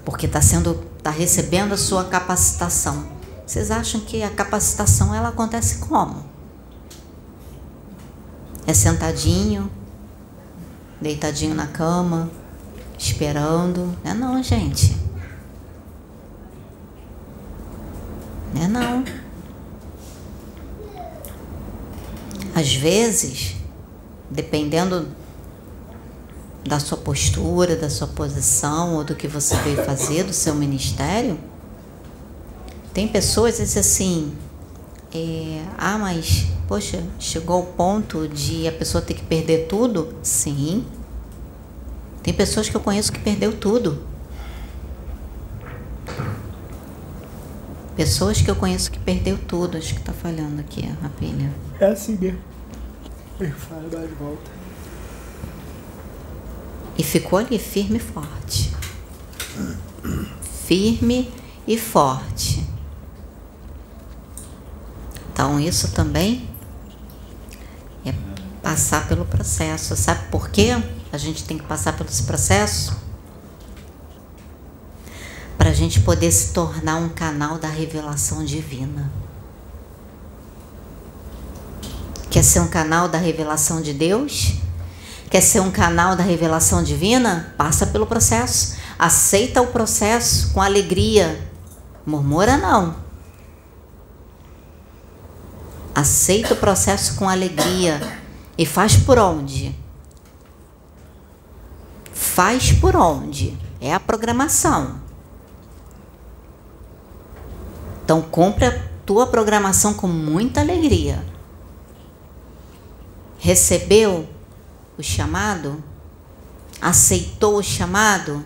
[0.04, 3.06] Porque está sendo, está recebendo a sua capacitação.
[3.46, 6.24] Vocês acham que a capacitação ela acontece como?
[8.66, 9.70] É sentadinho,
[11.04, 12.30] deitadinho na cama,
[12.98, 13.96] esperando.
[14.02, 14.96] Não é não, gente.
[18.54, 19.04] Não é não.
[22.54, 23.56] Às vezes,
[24.30, 25.08] dependendo
[26.66, 31.38] da sua postura, da sua posição ou do que você veio fazer, do seu ministério.
[32.94, 34.32] Tem pessoas que dizem assim,
[35.12, 40.14] é, ah, mas, poxa, chegou ao ponto de a pessoa ter que perder tudo?
[40.22, 40.86] Sim.
[42.24, 44.02] Tem pessoas que eu conheço que perdeu tudo.
[47.94, 49.76] Pessoas que eu conheço que perdeu tudo.
[49.76, 51.52] Acho que está falhando aqui a pilha.
[51.78, 52.40] É assim mesmo.
[53.58, 54.50] Fala mais de volta.
[56.96, 58.74] E ficou ali firme e forte.
[60.66, 61.30] Firme
[61.66, 62.64] e forte.
[65.30, 66.48] Então, isso também
[68.06, 68.14] é
[68.62, 69.94] passar pelo processo.
[69.94, 70.70] Sabe por quê?
[71.14, 72.96] A gente tem que passar pelo processo?
[75.56, 79.12] Para a gente poder se tornar um canal da revelação divina.
[82.28, 84.54] Quer ser um canal da revelação de Deus?
[85.30, 87.54] Quer ser um canal da revelação divina?
[87.56, 88.74] Passa pelo processo.
[88.98, 91.48] Aceita o processo com alegria.
[92.04, 92.96] Murmura não.
[95.94, 98.00] Aceita o processo com alegria.
[98.58, 99.83] E faz por onde?
[102.34, 103.56] Faz por onde?
[103.80, 105.00] É a programação.
[108.04, 111.24] Então, compre a tua programação com muita alegria.
[113.38, 114.28] Recebeu?
[114.96, 115.82] o chamado,
[116.80, 118.44] aceitou o chamado,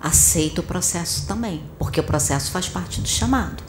[0.00, 3.62] aceita o processo também, porque o processo faz parte do chamado.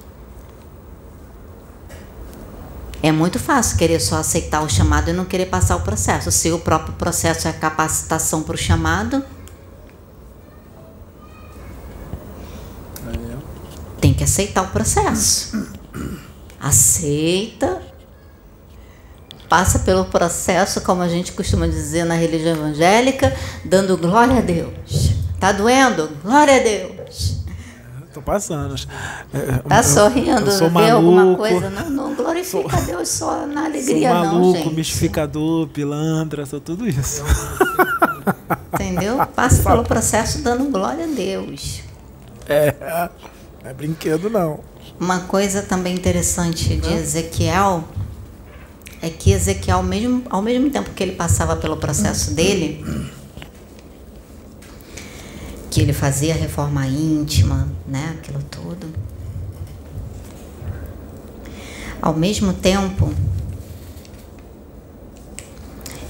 [3.03, 6.31] É muito fácil querer só aceitar o chamado e não querer passar o processo.
[6.31, 9.21] Se o próprio processo é capacitação para o chamado,
[13.99, 15.67] tem que aceitar o processo.
[16.57, 17.81] Aceita
[19.49, 25.11] passa pelo processo, como a gente costuma dizer na religião evangélica, dando glória a Deus.
[25.39, 26.09] Tá doendo?
[26.23, 27.42] Glória a Deus.
[28.13, 28.75] Tô passando.
[29.33, 30.45] É, tá sorrindo?
[30.45, 31.69] Vê maluco, alguma coisa?
[31.69, 34.75] Não, não glorifica sou, a Deus só na alegria, sou maluco, não, gente.
[34.75, 37.23] mistificador, pilantra, sou tudo isso.
[38.73, 39.25] Entendeu?
[39.35, 41.81] Passa pelo processo dando glória a Deus.
[42.47, 43.09] É,
[43.63, 44.59] não é brinquedo não.
[44.99, 47.83] Uma coisa também interessante de Ezequiel
[49.01, 52.85] é que Ezequiel, mesmo, ao mesmo tempo que ele passava pelo processo dele,
[55.73, 58.87] que ele fazia reforma íntima, né, aquilo tudo,
[61.99, 63.11] ao mesmo tempo,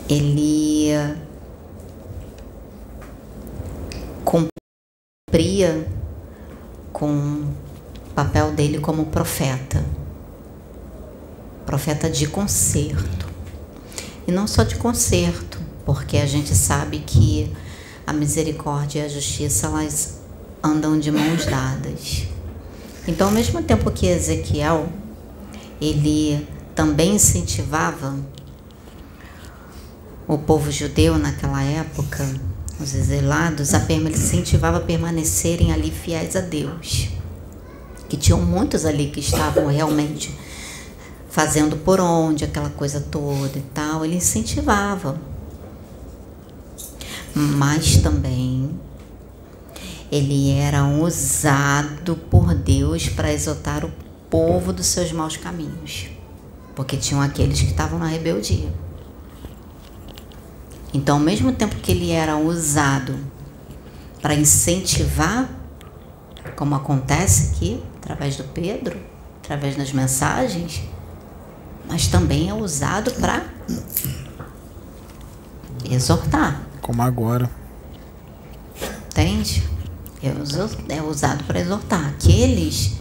[0.10, 0.90] ele
[4.26, 5.88] cumpria
[6.92, 9.82] com o papel dele como profeta
[11.66, 13.30] profeta de conserto.
[14.28, 17.50] E não só de conserto, porque a gente sabe que
[18.06, 20.20] a misericórdia e a justiça elas
[20.64, 22.28] andam de mãos dadas.
[23.08, 24.88] Então, ao mesmo tempo que Ezequiel
[25.82, 28.16] ele também incentivava
[30.28, 32.26] o povo judeu naquela época,
[32.80, 37.10] os exilados, a incentivava a permanecerem ali fiéis a Deus.
[38.08, 40.34] Que tinham muitos ali que estavam realmente
[41.30, 45.20] fazendo por onde, aquela coisa toda e tal, ele incentivava.
[47.36, 48.70] Mas também
[50.12, 53.92] ele era usado por Deus para exaltar o
[54.30, 56.08] povo dos seus maus caminhos,
[56.76, 58.72] porque tinham aqueles que estavam na rebeldia.
[60.94, 63.18] Então, ao mesmo tempo que ele era usado
[64.22, 65.50] para incentivar,
[66.56, 69.00] como acontece aqui, através do Pedro,
[69.44, 70.84] através das mensagens,
[71.90, 73.44] mas também é usado para
[75.90, 76.73] exortar.
[76.84, 77.50] Como agora.
[79.08, 79.64] Entende?
[80.90, 82.10] É usado para exortar.
[82.10, 82.92] Aqueles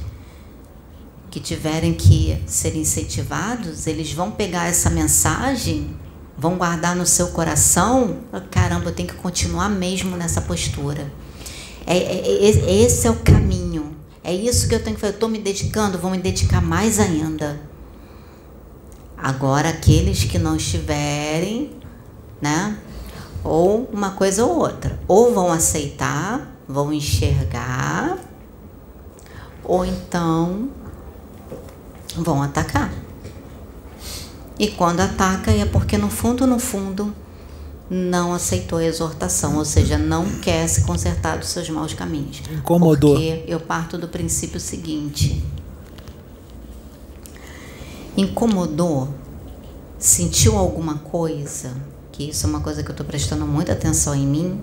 [1.31, 5.97] que tiverem que ser incentivados, eles vão pegar essa mensagem,
[6.39, 8.19] vão guardar no seu coração.
[8.51, 11.13] Caramba, eu tenho que continuar mesmo nessa postura.
[11.85, 13.97] É, é, é, esse é o caminho.
[14.23, 15.15] É isso que eu tenho que fazer.
[15.15, 17.61] Eu estou me dedicando, vou me dedicar mais ainda.
[19.17, 21.73] Agora, aqueles que não estiverem,
[22.41, 22.79] né?
[23.45, 24.99] Ou uma coisa ou outra.
[25.09, 28.19] Ou vão aceitar, vão enxergar,
[29.65, 30.69] ou então
[32.17, 32.93] vão atacar.
[34.59, 37.13] E quando ataca é porque no fundo, no fundo,
[37.91, 42.43] não aceitou a exortação, ou seja, não quer se consertar dos seus maus caminhos.
[42.51, 43.15] Incomodou.
[43.15, 45.45] Porque eu parto do princípio seguinte:
[48.17, 49.09] incomodou,
[49.99, 51.75] sentiu alguma coisa,
[52.13, 54.61] que isso é uma coisa que eu estou prestando muita atenção em mim,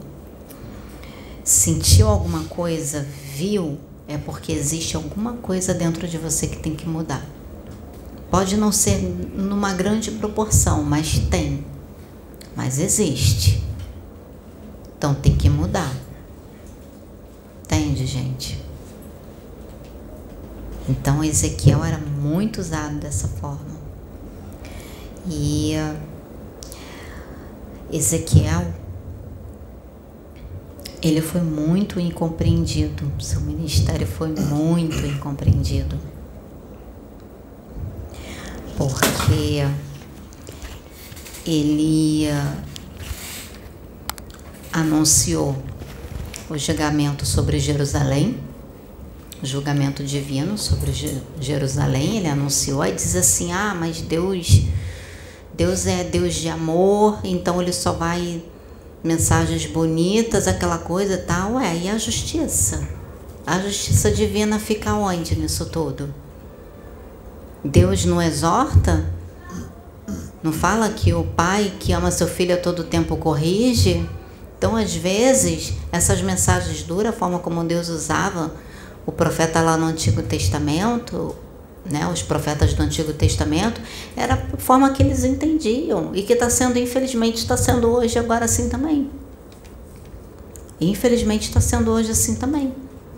[1.43, 6.88] sentiu alguma coisa, viu, é porque existe alguma coisa dentro de você que tem que
[6.88, 7.26] mudar.
[8.30, 11.66] Pode não ser numa grande proporção, mas tem.
[12.56, 13.64] Mas existe.
[14.97, 15.91] Então tem que mudar.
[17.64, 18.60] Entende, gente?
[20.88, 23.80] Então Ezequiel era muito usado dessa forma.
[25.28, 25.74] E
[27.92, 28.74] Ezequiel
[31.02, 33.10] ele foi muito incompreendido.
[33.20, 35.98] Seu ministério foi muito incompreendido.
[38.78, 39.66] Porque
[41.46, 42.58] ele uh,
[44.74, 45.56] anunciou
[46.50, 48.38] o julgamento sobre Jerusalém
[49.42, 50.92] julgamento divino sobre
[51.40, 54.64] Jerusalém, ele anunciou e diz assim: "Ah, mas Deus
[55.60, 58.41] Deus é Deus de amor, então ele só vai
[59.03, 61.60] mensagens bonitas, aquela coisa e tal".
[61.60, 62.88] É, e a justiça?
[63.45, 66.16] A justiça divina fica onde nisso tudo?
[67.62, 69.05] Deus não exorta?
[70.41, 74.07] Não fala que o pai que ama seu filho a todo tempo corrige?
[74.57, 78.53] Então, às vezes, essas mensagens duras, a forma como Deus usava,
[79.05, 81.36] o profeta lá no Antigo Testamento,
[81.92, 83.82] né, os profetas do Antigo Testamento,
[84.16, 88.46] era a forma que eles entendiam e que está sendo, infelizmente, está sendo hoje agora
[88.46, 89.10] assim também.
[90.80, 92.74] infelizmente está sendo hoje assim também.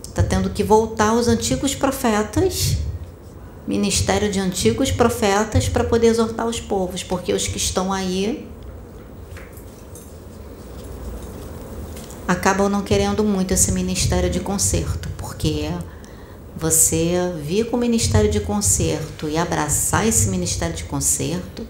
[0.08, 2.78] Está tendo que voltar os antigos profetas,
[3.68, 8.48] ministério de antigos profetas, para poder exortar os povos, porque os que estão aí
[12.28, 15.70] acabam não querendo muito esse ministério de conserto, porque
[16.62, 21.66] você vir com o ministério de conserto e abraçar esse ministério de conserto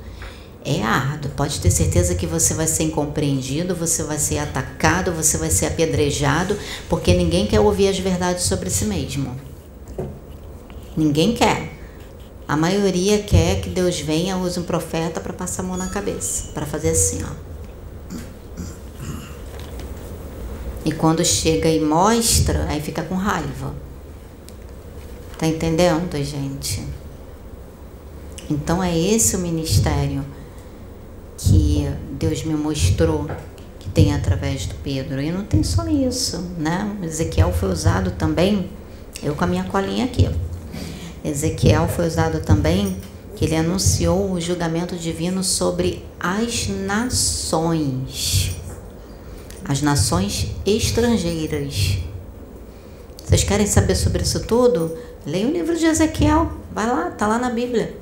[0.66, 1.32] é árduo.
[1.32, 5.68] Pode ter certeza que você vai ser incompreendido, você vai ser atacado, você vai ser
[5.68, 6.58] apedrejado,
[6.90, 9.34] porque ninguém quer ouvir as verdades sobre si mesmo.
[10.98, 11.72] Ninguém quer.
[12.46, 16.52] A maioria quer que Deus venha, use um profeta para passar a mão na cabeça,
[16.54, 17.52] para fazer assim, ó.
[20.84, 23.91] E quando chega e mostra, aí fica com raiva.
[25.42, 26.84] Tá entendendo, gente?
[28.48, 30.24] Então é esse o ministério
[31.36, 33.28] que Deus me mostrou
[33.80, 35.20] que tem através do Pedro.
[35.20, 36.96] E não tem só isso, né?
[37.02, 38.70] Ezequiel foi usado também,
[39.24, 40.30] eu com a minha colinha aqui.
[41.26, 42.98] Ezequiel foi usado também
[43.36, 48.56] que ele anunciou o julgamento divino sobre as nações
[49.68, 51.98] as nações estrangeiras.
[53.26, 54.96] Vocês querem saber sobre isso tudo?
[55.26, 56.52] Leia o livro de Ezequiel.
[56.72, 57.96] Vai lá, tá lá na Bíblia.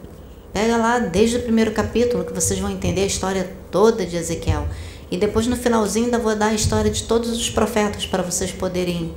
[0.53, 4.67] Pega lá desde o primeiro capítulo que vocês vão entender a história toda de Ezequiel.
[5.11, 8.51] E depois no finalzinho ainda vou dar a história de todos os profetas para vocês
[8.51, 9.13] poderem.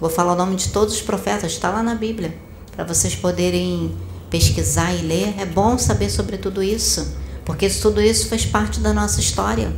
[0.00, 2.34] Vou falar o nome de todos os profetas, está lá na Bíblia,
[2.74, 3.94] para vocês poderem
[4.30, 5.34] pesquisar e ler.
[5.38, 9.72] É bom saber sobre tudo isso, porque tudo isso faz parte da nossa história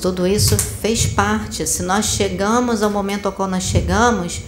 [0.00, 1.66] tudo isso fez parte.
[1.66, 4.42] Se nós chegamos ao momento ao qual nós chegamos,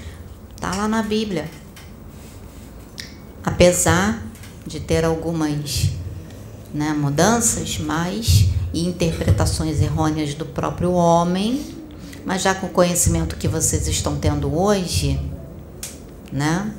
[0.61, 1.50] está lá na Bíblia.
[3.42, 4.22] Apesar
[4.66, 5.88] de ter algumas
[6.74, 8.44] né, mudanças, mas
[8.74, 11.64] e interpretações errôneas do próprio homem,
[12.22, 15.18] Mas já com o conhecimento que vocês estão tendo hoje,
[16.30, 16.70] né?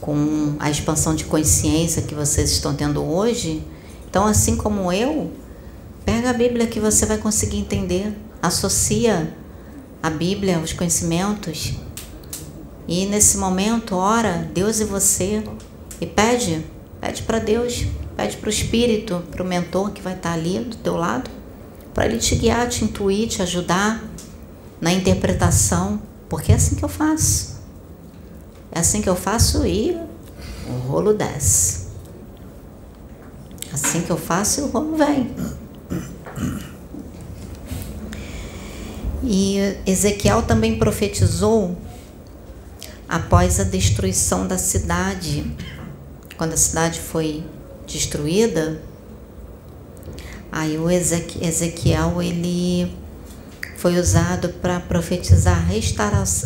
[0.00, 3.62] Com a expansão de consciência que vocês estão tendo hoje,
[4.08, 5.30] então assim como eu,
[6.06, 9.36] pega a Bíblia que você vai conseguir entender, associa
[10.02, 11.74] a Bíblia aos conhecimentos
[12.88, 15.44] e nesse momento ora Deus e você
[16.00, 16.64] e pede,
[16.98, 17.84] pede para Deus,
[18.16, 21.30] pede para o Espírito, para o mentor que vai estar ali do teu lado,
[21.92, 24.02] para ele te guiar, te intuir, te ajudar
[24.80, 27.58] na interpretação, porque é assim que eu faço.
[28.72, 29.94] É assim que eu faço e
[30.66, 31.88] o rolo desce.
[33.70, 35.34] Assim que eu faço e o rolo vem.
[39.22, 41.76] E Ezequiel também profetizou
[43.08, 45.50] após a destruição da cidade,
[46.36, 47.42] quando a cidade foi
[47.86, 48.82] destruída,
[50.52, 52.94] aí o Ezequiel ele
[53.76, 55.56] foi usado para profetizar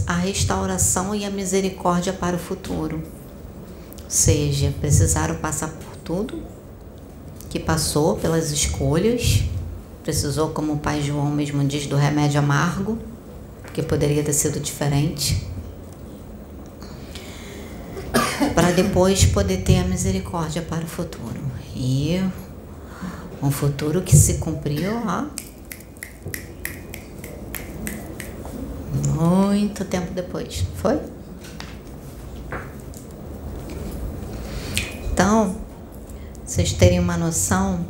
[0.07, 3.03] a restauração e a misericórdia para o futuro.
[4.05, 6.43] Ou seja, precisaram passar por tudo
[7.51, 9.43] que passou, pelas escolhas,
[10.03, 12.99] precisou, como o pai João mesmo diz, do remédio amargo,
[13.75, 15.52] que poderia ter sido diferente
[18.55, 21.41] para depois poder ter a misericórdia para o futuro.
[21.75, 22.23] E
[23.43, 25.25] um futuro que se cumpriu, ó,
[29.15, 30.99] muito tempo depois, foi?
[35.13, 35.57] Então,
[36.45, 37.87] vocês terem uma noção,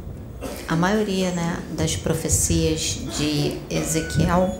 [0.68, 4.58] a maioria né, das profecias de Ezequiel,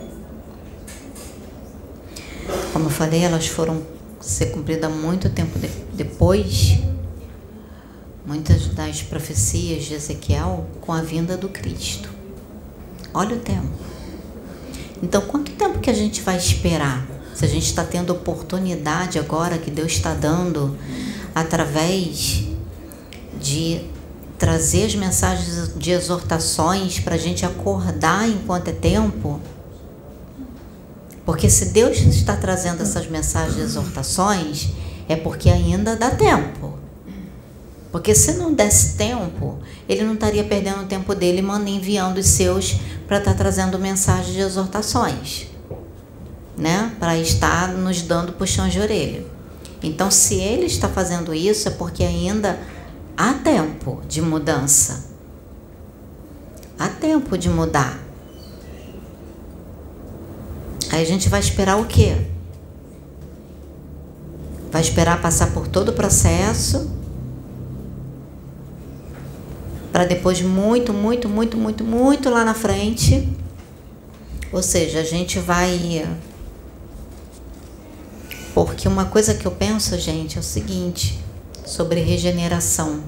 [2.73, 3.92] como eu falei, elas foram
[4.23, 6.79] ser cumprida muito tempo de, depois,
[8.25, 12.09] muitas das profecias de Ezequiel com a vinda do Cristo.
[13.13, 13.69] Olha o tempo.
[15.03, 17.05] Então, quanto tempo que a gente vai esperar?
[17.35, 20.79] Se a gente está tendo oportunidade agora que Deus está dando
[21.35, 22.45] através
[23.41, 23.81] de
[24.39, 29.41] trazer as mensagens de exortações para a gente acordar enquanto é tempo,
[31.25, 34.71] porque se Deus está trazendo essas mensagens de exortações,
[35.09, 36.75] é porque ainda dá tempo.
[37.93, 39.59] Porque se não desse tempo,
[39.89, 44.35] ele não estaria perdendo o tempo dele enviando os seus para estar tá trazendo mensagens
[44.35, 45.47] de exortações,
[46.57, 46.91] né?
[46.99, 49.25] Para estar nos dando puxão de orelha.
[49.83, 52.59] Então, se ele está fazendo isso, é porque ainda
[53.17, 55.11] há tempo de mudança.
[56.79, 57.99] Há tempo de mudar.
[60.93, 62.15] Aí a gente vai esperar o quê?
[64.71, 66.91] Vai esperar passar por todo o processo
[69.91, 73.29] para depois muito, muito, muito, muito, muito lá na frente.
[74.53, 76.07] Ou seja, a gente vai
[78.55, 81.19] porque uma coisa que eu penso, gente, é o seguinte,
[81.65, 83.03] sobre regeneração.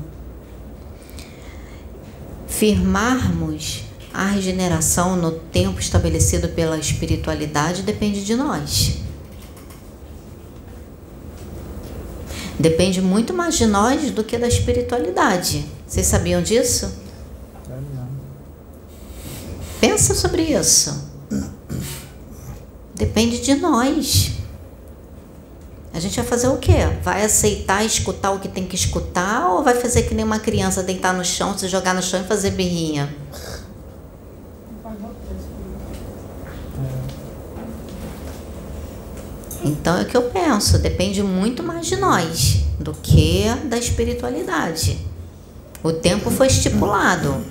[2.47, 3.85] Firmarmos
[4.15, 8.99] a regeneração no tempo estabelecido pela espiritualidade depende de nós.
[12.57, 15.67] Depende muito mais de nós do que da espiritualidade.
[15.85, 16.95] Vocês sabiam disso?
[19.81, 21.11] Pensa sobre isso.
[22.95, 24.31] Depende de nós.
[25.93, 26.87] A gente vai fazer o quê?
[27.03, 30.85] Vai aceitar escutar o que tem que escutar ou vai fazer que nem uma criança
[30.85, 33.13] deitar no chão, se jogar no chão e fazer birrinha?
[39.65, 44.99] Então é o que eu penso, depende muito mais de nós do que da espiritualidade.
[45.83, 47.43] O tempo foi estipulado,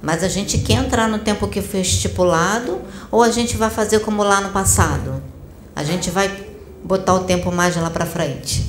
[0.00, 4.00] mas a gente quer entrar no tempo que foi estipulado ou a gente vai fazer
[4.00, 5.22] como lá no passado?
[5.76, 6.48] A gente vai
[6.82, 8.66] botar o tempo mais lá para frente.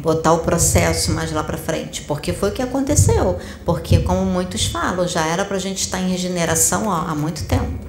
[0.00, 3.38] Botar o processo mais lá para frente, porque foi o que aconteceu.
[3.64, 7.44] Porque, como muitos falam, já era para a gente estar em regeneração ó, há muito
[7.44, 7.81] tempo.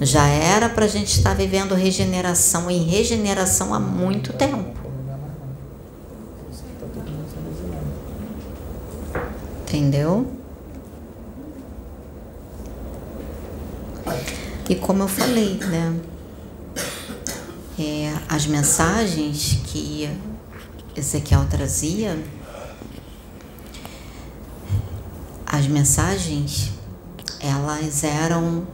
[0.00, 4.76] Já era para a gente estar vivendo regeneração em regeneração há muito tempo.
[9.62, 10.32] Entendeu?
[14.68, 15.94] E como eu falei, né?
[17.78, 20.10] É, as mensagens que
[20.96, 22.18] Ezequiel trazia,
[25.46, 26.72] as mensagens,
[27.40, 28.66] elas eram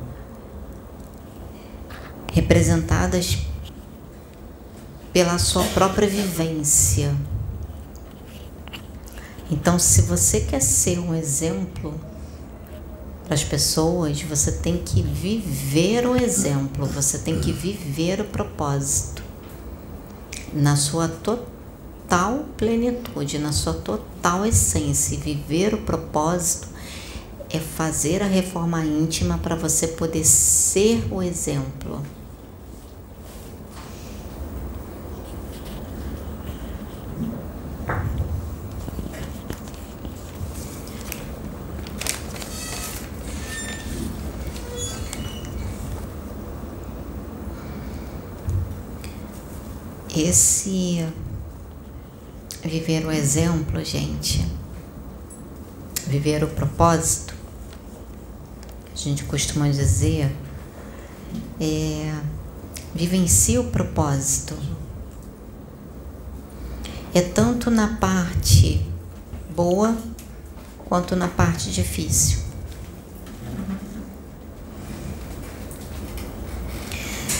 [2.35, 3.39] representadas
[5.13, 7.15] pela sua própria vivência.
[9.51, 11.95] Então, se você quer ser um exemplo
[13.25, 19.23] para as pessoas, você tem que viver o exemplo, você tem que viver o propósito
[20.53, 25.17] na sua total plenitude, na sua total essência.
[25.19, 26.69] Viver o propósito
[27.49, 32.03] é fazer a reforma íntima para você poder ser o exemplo.
[50.25, 51.07] Esse
[52.65, 54.43] viver o exemplo, gente,
[56.07, 57.35] viver o propósito,
[58.91, 60.35] a gente costuma dizer,
[61.61, 62.19] é,
[62.95, 64.57] vivencie o propósito.
[67.13, 68.81] É tanto na parte
[69.55, 69.95] boa
[70.87, 72.44] quanto na parte difícil.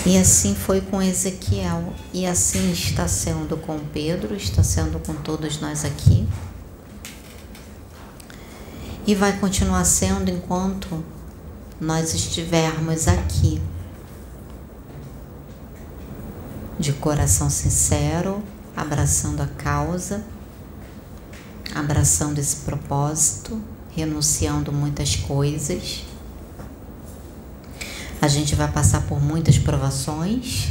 [0.07, 5.59] E assim foi com Ezequiel, e assim está sendo com Pedro, está sendo com todos
[5.63, 6.29] nós aqui.
[9.07, 11.03] E vai continuar sendo enquanto
[11.81, 13.63] nós estivermos aqui,
[16.79, 18.43] de coração sincero,
[18.77, 20.23] abraçando a causa,
[21.75, 23.59] abraçando esse propósito,
[23.97, 26.05] renunciando muitas coisas
[28.25, 30.71] a gente vai passar por muitas provações,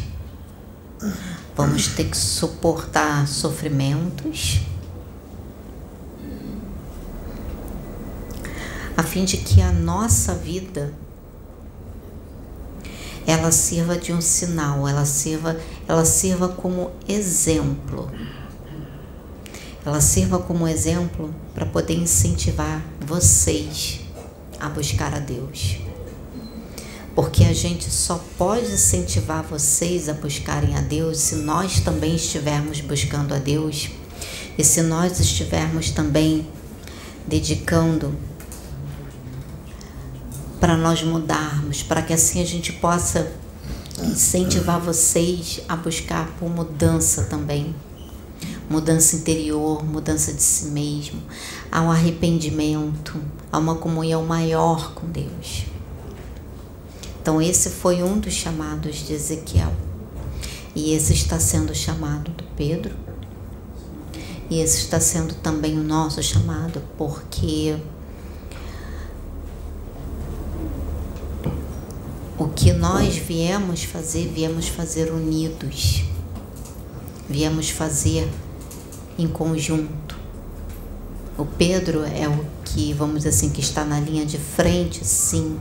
[1.55, 4.61] vamos ter que suportar sofrimentos,
[8.97, 10.91] a fim de que a nossa vida
[13.27, 15.55] ela sirva de um sinal, ela sirva,
[15.87, 18.09] ela sirva como exemplo.
[19.85, 24.01] Ela sirva como exemplo para poder incentivar vocês
[24.59, 25.92] a buscar a Deus
[27.15, 32.81] porque a gente só pode incentivar vocês a buscarem a Deus se nós também estivermos
[32.81, 33.89] buscando a Deus
[34.57, 36.47] e se nós estivermos também
[37.27, 38.15] dedicando
[40.59, 43.31] para nós mudarmos, para que assim a gente possa
[44.01, 47.75] incentivar vocês a buscar por mudança também.
[48.69, 51.21] Mudança interior, mudança de si mesmo,
[51.71, 53.19] ao arrependimento,
[53.51, 55.72] a uma comunhão maior com Deus.
[57.23, 59.71] Então, esse foi um dos chamados de Ezequiel.
[60.75, 62.93] E esse está sendo o chamado do Pedro.
[64.49, 67.77] E esse está sendo também o nosso chamado, porque
[72.37, 76.03] o que nós viemos fazer, viemos fazer unidos.
[77.29, 78.29] Viemos fazer
[79.17, 80.19] em conjunto.
[81.37, 85.57] O Pedro é o que, vamos dizer assim, que está na linha de frente, sim,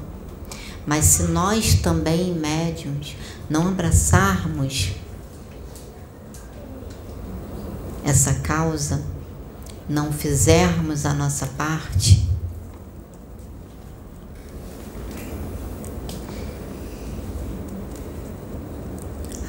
[0.86, 3.16] mas se nós também, médiums,
[3.48, 4.92] não abraçarmos
[8.04, 9.02] essa causa,
[9.88, 12.28] não fizermos a nossa parte,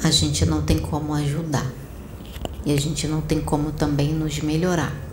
[0.02, 1.66] a gente não tem como ajudar
[2.64, 5.03] e a gente não tem como também nos melhorar.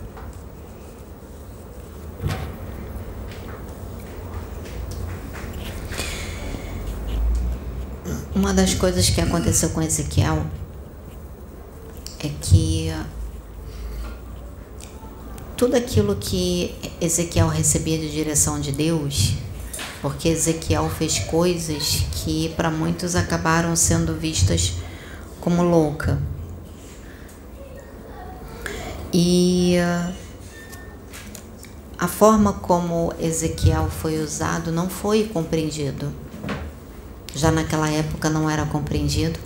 [8.42, 10.44] Uma das coisas que aconteceu com Ezequiel
[12.18, 12.92] é que
[15.56, 19.34] tudo aquilo que Ezequiel recebia de direção de Deus,
[20.00, 24.72] porque Ezequiel fez coisas que para muitos acabaram sendo vistas
[25.40, 26.20] como louca.
[29.12, 29.76] E
[31.96, 36.21] a forma como Ezequiel foi usado não foi compreendido
[37.34, 39.38] já naquela época não era compreendido.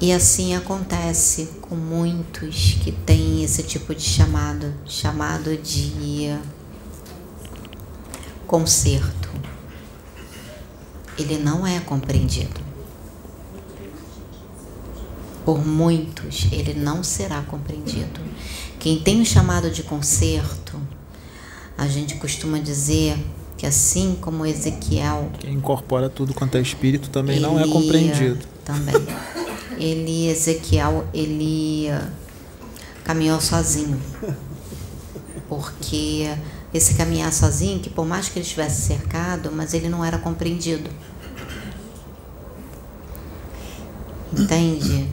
[0.00, 6.38] E assim acontece com muitos que têm esse tipo de chamado, chamado de
[8.46, 9.30] conserto.
[11.18, 12.60] Ele não é compreendido.
[15.46, 18.20] Por muitos, ele não será compreendido.
[18.78, 20.78] Quem tem o chamado de conserto,
[21.78, 23.16] a gente costuma dizer
[23.56, 25.30] que assim como Ezequiel.
[25.38, 28.44] Quem incorpora tudo quanto é espírito também não é compreendido.
[28.64, 28.94] Também.
[29.78, 31.88] Ele, Ezequiel, ele
[33.04, 34.00] caminhou sozinho.
[35.48, 36.28] Porque
[36.74, 40.90] esse caminhar sozinho, que por mais que ele estivesse cercado, mas ele não era compreendido.
[44.36, 45.08] Entende?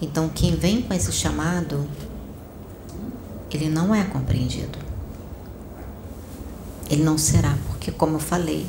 [0.00, 1.86] Então, quem vem com esse chamado,
[3.50, 4.78] ele não é compreendido.
[6.90, 8.66] Ele não será, porque como eu falei,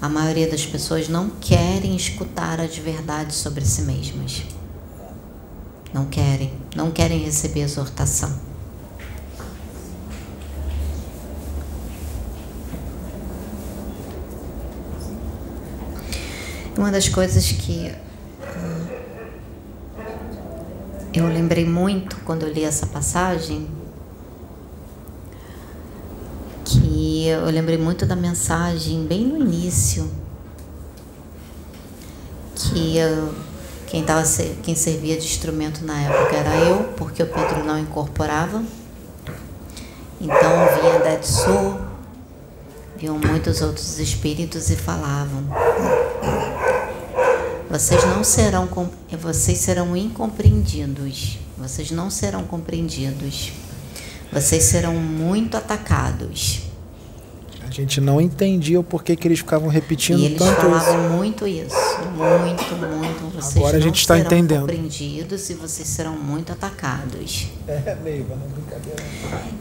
[0.00, 4.44] a maioria das pessoas não querem escutar as verdades sobre si mesmas.
[5.92, 8.48] Não querem, não querem receber exortação.
[16.78, 17.92] Uma das coisas que
[18.56, 18.86] hum,
[21.12, 23.79] eu lembrei muito quando eu li essa passagem,
[27.26, 30.10] eu lembrei muito da mensagem bem no início,
[32.54, 32.96] que
[33.86, 34.24] quem, tava,
[34.62, 38.62] quem servia de instrumento na época era eu, porque o Pedro não incorporava.
[40.20, 40.50] Então
[40.80, 41.80] vinha Detsu,
[42.96, 45.44] vinham muitos outros espíritos e falavam:
[47.70, 48.68] vocês não serão
[49.16, 51.38] vocês serão incompreendidos.
[51.56, 53.52] Vocês não serão compreendidos.
[54.32, 56.69] Vocês serão muito atacados.
[57.70, 61.14] A gente não entendia o porquê que eles ficavam repetindo e eles tanto falavam isso.
[61.14, 63.32] muito isso, muito, muito.
[63.36, 64.62] Vocês Agora a gente está entendendo.
[64.62, 67.46] compreendidos e vocês serão muito atacados.
[67.68, 69.00] É, Neiva, não brincadeira.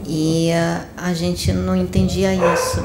[0.08, 2.82] E uh, a gente não entendia isso.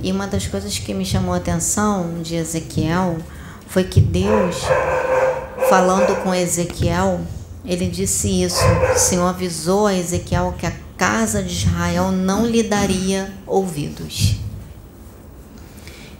[0.00, 3.16] E uma das coisas que me chamou a atenção de Ezequiel
[3.66, 4.62] foi que Deus,
[5.68, 7.22] falando com Ezequiel,
[7.64, 8.62] ele disse isso.
[8.94, 14.36] O Senhor avisou a Ezequiel que a casa de Israel não lhe daria ouvidos.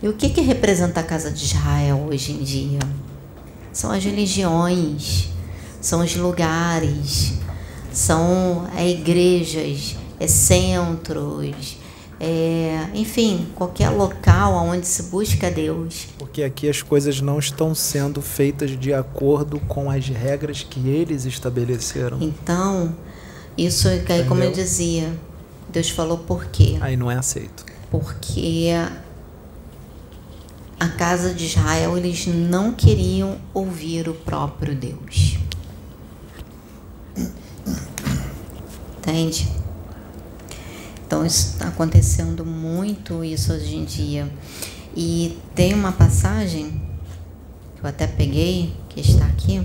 [0.03, 2.80] E o que, que representa a casa de Israel hoje em dia?
[3.72, 5.28] São as religiões,
[5.80, 7.35] são os lugares,
[7.93, 11.78] são é, igrejas, é, centros,
[12.18, 16.09] é, enfim, qualquer local onde se busca Deus.
[16.18, 21.24] Porque aqui as coisas não estão sendo feitas de acordo com as regras que eles
[21.24, 22.18] estabeleceram.
[22.20, 22.97] Então,
[23.57, 25.13] isso é aí, como eu dizia,
[25.69, 26.79] Deus falou por quê?
[26.81, 27.65] Aí não é aceito.
[27.91, 28.71] Porque
[30.81, 35.39] a casa de Israel eles não queriam ouvir o próprio Deus.
[38.99, 39.49] Entende?
[41.07, 44.33] Então está acontecendo muito isso hoje em dia.
[44.97, 46.83] E tem uma passagem
[47.77, 49.63] que eu até peguei, que está aqui,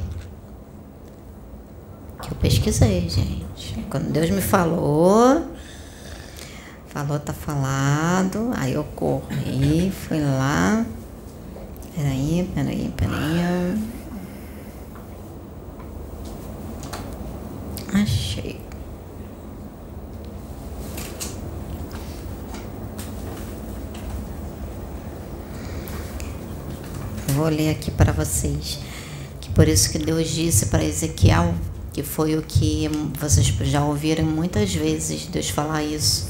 [2.22, 3.47] que eu pesquisei, gente.
[3.90, 5.46] Quando Deus me falou,
[6.88, 10.86] falou, tá falado, aí eu corri, fui lá.
[11.96, 13.78] Peraí, peraí, peraí.
[17.94, 18.68] Achei.
[27.38, 28.80] vou ler aqui para vocês.
[29.40, 31.54] Que por isso que Deus disse para Ezequiel,
[31.98, 32.88] que foi o que
[33.20, 36.30] vocês já ouviram muitas vezes Deus falar isso,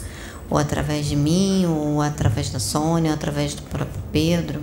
[0.49, 4.61] ou através de mim, ou através da Sônia, ou através do próprio Pedro,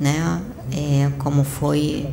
[0.00, 0.42] né?
[0.72, 2.12] É, como foi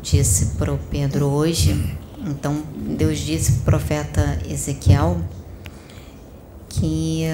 [0.00, 1.98] disse para o Pedro hoje.
[2.26, 5.20] Então Deus disse para o profeta Ezequiel
[6.70, 7.24] que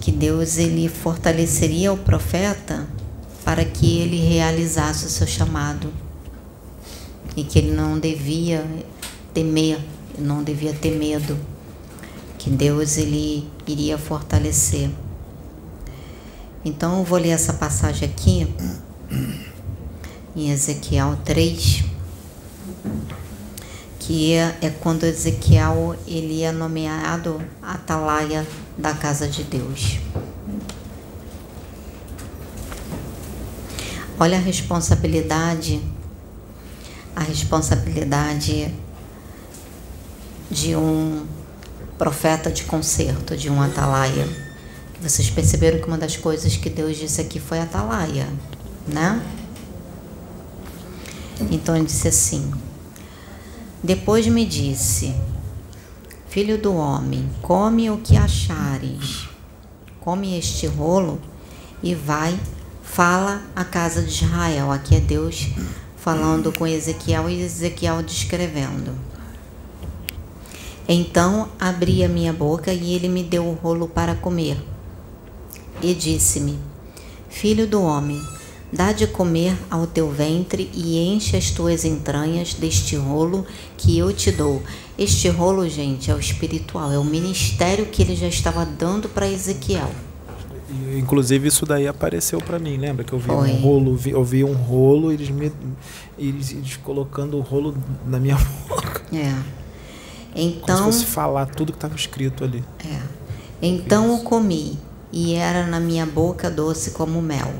[0.00, 2.88] que Deus ele fortaleceria o profeta
[3.44, 5.92] para que ele realizasse o seu chamado
[7.36, 8.64] e que ele não devia
[9.32, 9.78] temer,
[10.18, 11.36] não devia ter medo,
[12.38, 14.90] que Deus ele iria fortalecer.
[16.64, 18.46] Então eu vou ler essa passagem aqui
[20.36, 21.84] em Ezequiel 3,
[23.98, 29.98] que é, é quando Ezequiel ele é nomeado atalaia da casa de Deus.
[34.18, 35.80] Olha a responsabilidade,
[37.14, 38.74] a responsabilidade
[40.50, 41.26] de um
[41.98, 44.28] profeta de concerto, de um atalaia.
[45.00, 48.28] Vocês perceberam que uma das coisas que Deus disse aqui foi atalaia,
[48.86, 49.22] né?
[51.50, 52.50] Então ele disse assim:
[53.82, 55.14] Depois me disse,
[56.30, 59.28] Filho do homem, come o que achares.
[60.00, 61.20] Come este rolo
[61.82, 62.38] e vai,
[62.84, 64.70] fala à casa de Israel.
[64.70, 65.48] Aqui é Deus
[66.00, 68.92] falando com Ezequiel e Ezequiel descrevendo.
[70.88, 74.56] Então abri a minha boca e ele me deu o rolo para comer.
[75.82, 76.58] E disse-me:
[77.28, 78.20] Filho do homem,
[78.72, 83.44] Dá de comer ao teu ventre e enche as tuas entranhas deste rolo
[83.76, 84.62] que eu te dou.
[84.96, 89.28] Este rolo, gente, é o espiritual, é o ministério que ele já estava dando para
[89.28, 89.90] Ezequiel.
[90.98, 93.50] Inclusive isso daí apareceu para mim, lembra que eu vi Foi.
[93.52, 95.52] um rolo, vi, eu vi um rolo, eles me
[96.18, 97.74] eles, eles colocando o rolo
[98.06, 98.36] na minha
[98.68, 99.02] boca.
[99.12, 99.34] É.
[100.34, 102.64] Então, Como se fosse falar tudo que estava escrito ali.
[102.84, 103.00] é.
[103.62, 104.78] Então o comi,
[105.12, 107.52] e era na minha boca doce como mel.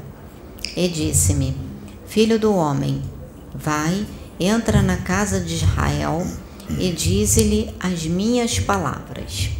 [0.74, 1.54] E disse-me:
[2.06, 3.02] Filho do homem,
[3.54, 4.06] vai,
[4.38, 6.26] entra na casa de Israel
[6.78, 9.50] e dize-lhe as minhas palavras.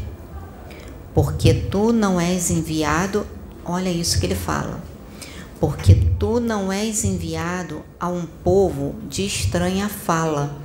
[1.12, 3.26] Porque tu não és enviado,
[3.64, 4.82] olha isso que ele fala.
[5.58, 10.56] Porque tu não és enviado a um povo de estranha fala,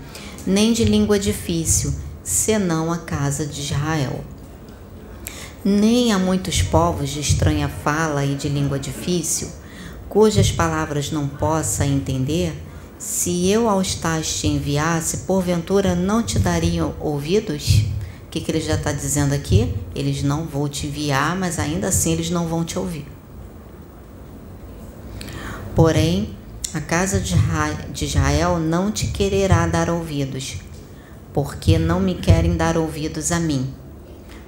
[0.47, 1.93] nem de língua difícil,
[2.23, 4.23] senão a casa de Israel.
[5.63, 9.49] Nem a muitos povos de estranha fala e de língua difícil,
[10.07, 12.53] cujas palavras não possa entender,
[12.97, 17.83] se eu aos tais te enviasse, porventura não te dariam ouvidos?
[18.35, 19.73] Que, que ele já está dizendo aqui?
[19.95, 23.07] Eles não vão te enviar, mas ainda assim eles não vão te ouvir.
[25.73, 26.35] Porém,
[26.73, 30.57] a casa de Israel não te quererá dar ouvidos,
[31.33, 33.73] porque não me querem dar ouvidos a mim.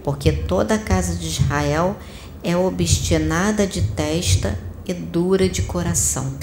[0.04, 1.96] Porque toda a casa de Israel
[2.44, 6.34] é obstinada de testa e dura de coração.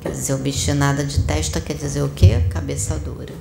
[0.00, 2.42] Quer dizer, obstinada de testa quer dizer o quê?
[2.48, 3.34] Cabeça dura.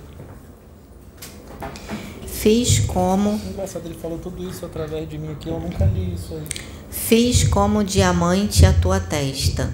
[2.43, 6.33] Fiz como Engraçado, ele falou tudo isso através de mim aqui, eu nunca li isso
[6.33, 6.43] aí.
[6.89, 9.73] Fiz como diamante a tua testa,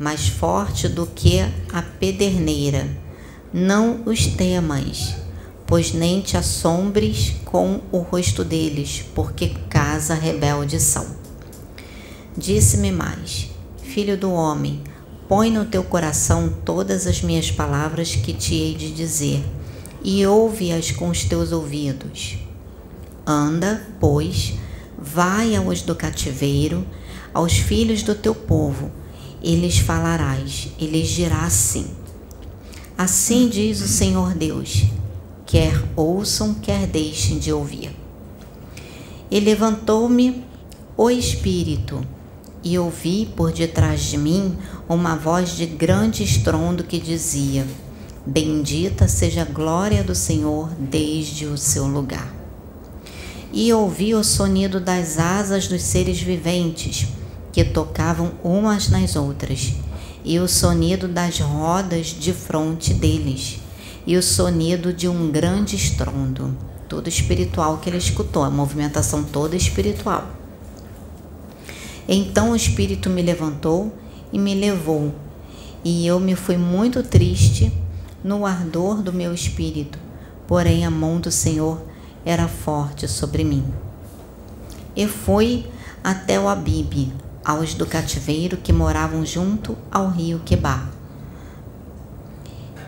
[0.00, 1.38] mais forte do que
[1.72, 2.88] a pederneira.
[3.52, 5.14] Não os temas,
[5.64, 11.06] pois nem te assombres com o rosto deles, porque casa rebelde são.
[12.36, 13.48] Disse-me mais:
[13.80, 14.82] Filho do homem,
[15.28, 19.44] põe no teu coração todas as minhas palavras que te hei de dizer,
[20.04, 22.36] e ouve-as com os teus ouvidos.
[23.26, 24.54] Anda, pois,
[24.98, 26.86] vai aos do cativeiro,
[27.32, 28.90] aos filhos do teu povo,
[29.42, 31.86] e lhes falarás, e lhes dirá assim:
[32.96, 34.84] Assim diz o Senhor Deus,
[35.46, 37.90] quer ouçam, quer deixem de ouvir.
[39.30, 40.44] E levantou-me
[40.96, 42.06] o Espírito,
[42.62, 44.56] e ouvi por detrás de mim
[44.88, 47.66] uma voz de grande estrondo que dizia:
[48.24, 52.32] Bendita seja a glória do Senhor desde o seu lugar
[53.52, 57.08] e ouvi o sonido das asas dos seres viventes
[57.52, 59.74] que tocavam umas nas outras,
[60.24, 63.58] e o sonido das rodas de fronte deles,
[64.06, 66.56] e o sonido de um grande estrondo,
[66.88, 70.28] todo espiritual que ele escutou, a movimentação toda espiritual.
[72.08, 73.92] Então o Espírito me levantou
[74.32, 75.12] e me levou,
[75.84, 77.70] e eu me fui muito triste
[78.22, 79.98] no ardor do meu espírito,
[80.46, 81.82] porém a mão do Senhor
[82.24, 83.64] era forte sobre mim.
[84.94, 85.66] E fui
[86.04, 87.12] até o Abibe,
[87.44, 90.88] aos do cativeiro que moravam junto ao rio Quebar.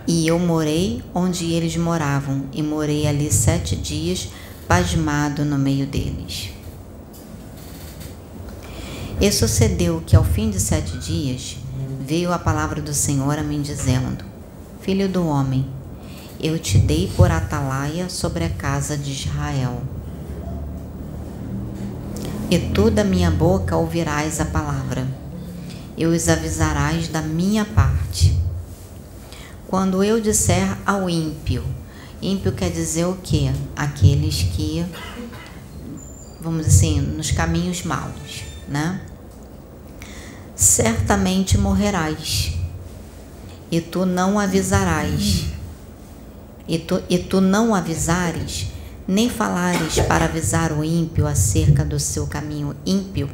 [0.07, 4.29] E eu morei onde eles moravam, e morei ali sete dias,
[4.69, 6.51] pasmado no meio deles.
[9.21, 11.57] E sucedeu que ao fim de sete dias
[12.01, 14.34] veio a palavra do Senhor a mim dizendo:
[14.85, 15.67] Filho do homem,
[16.39, 19.83] eu te dei por atalaia sobre a casa de Israel.
[22.51, 25.09] E tu da minha boca ouvirás a palavra,
[25.97, 28.39] e os avisarás da minha parte.
[29.69, 31.65] Quando eu disser ao ímpio,
[32.21, 33.51] ímpio quer dizer o quê?
[33.75, 34.85] Aqueles que,
[36.43, 39.01] vamos assim, nos caminhos maus, né?
[40.55, 42.53] Certamente morrerás,
[43.77, 45.47] e tu não avisarás
[46.69, 48.69] e tu, e tu não avisares,
[49.07, 53.29] nem falares para avisar o ímpio acerca do seu caminho ímpio,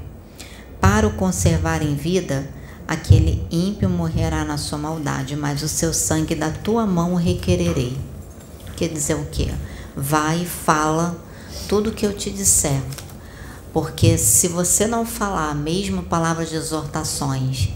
[0.80, 2.48] para o conservar em vida,
[2.88, 7.98] aquele ímpio morrerá na sua maldade, mas o seu sangue da tua mão requererei.
[8.78, 9.48] Quer dizer o quê?
[9.94, 11.22] Vai fala
[11.68, 12.80] tudo o que eu te disser.
[13.74, 17.68] Porque se você não falar mesmo palavras de exortações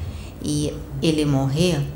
[0.42, 1.86] e ele morrer,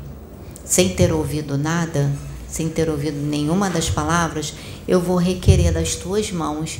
[0.69, 2.11] sem ter ouvido nada,
[2.47, 4.53] sem ter ouvido nenhuma das palavras,
[4.87, 6.79] eu vou requerer das tuas mãos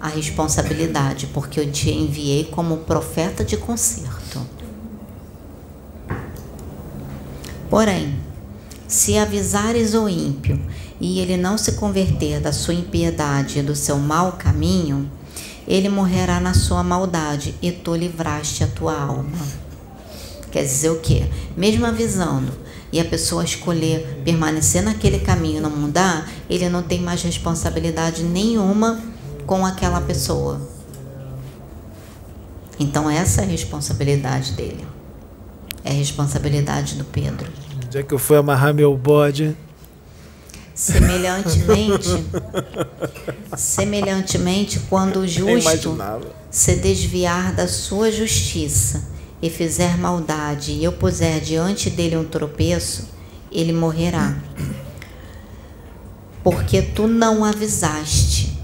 [0.00, 4.40] a responsabilidade, porque eu te enviei como profeta de conserto.
[7.68, 8.18] Porém,
[8.88, 10.58] se avisares o ímpio
[10.98, 15.10] e ele não se converter da sua impiedade e do seu mau caminho,
[15.68, 19.66] ele morrerá na sua maldade e tu livraste a tua alma.
[20.50, 21.26] Quer dizer o quê?
[21.54, 22.65] Mesmo avisando,
[22.96, 28.22] e a pessoa escolher permanecer naquele caminho e não mudar, ele não tem mais responsabilidade
[28.22, 29.02] nenhuma
[29.46, 30.58] com aquela pessoa.
[32.80, 34.86] Então essa é a responsabilidade dele.
[35.84, 37.46] É a responsabilidade do Pedro.
[37.90, 39.54] Já que eu fui amarrar meu bode,
[40.74, 42.26] Semelhantemente,
[43.56, 45.96] semelhantemente, quando o justo
[46.50, 53.08] se desviar da sua justiça e fizer maldade, e eu puser diante dele um tropeço,
[53.50, 54.36] ele morrerá.
[56.42, 58.58] Porque tu não avisaste,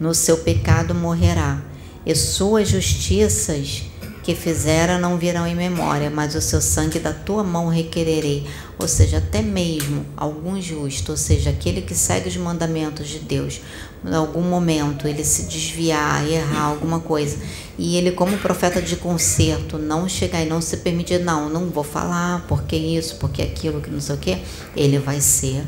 [0.00, 1.62] no seu pecado morrerá,
[2.04, 3.84] e suas justiças
[4.24, 8.46] que fizera não virão em memória, mas o seu sangue da tua mão requererei.
[8.78, 13.60] Ou seja, até mesmo algum justo, ou seja, aquele que segue os mandamentos de Deus,
[14.02, 17.36] em algum momento ele se desviar, errar alguma coisa,
[17.78, 21.84] e ele, como profeta de conserto, não chegar e não se permitir, não, não vou
[21.84, 24.38] falar, porque isso, porque aquilo, que não sei o que,
[24.74, 25.64] ele vai ser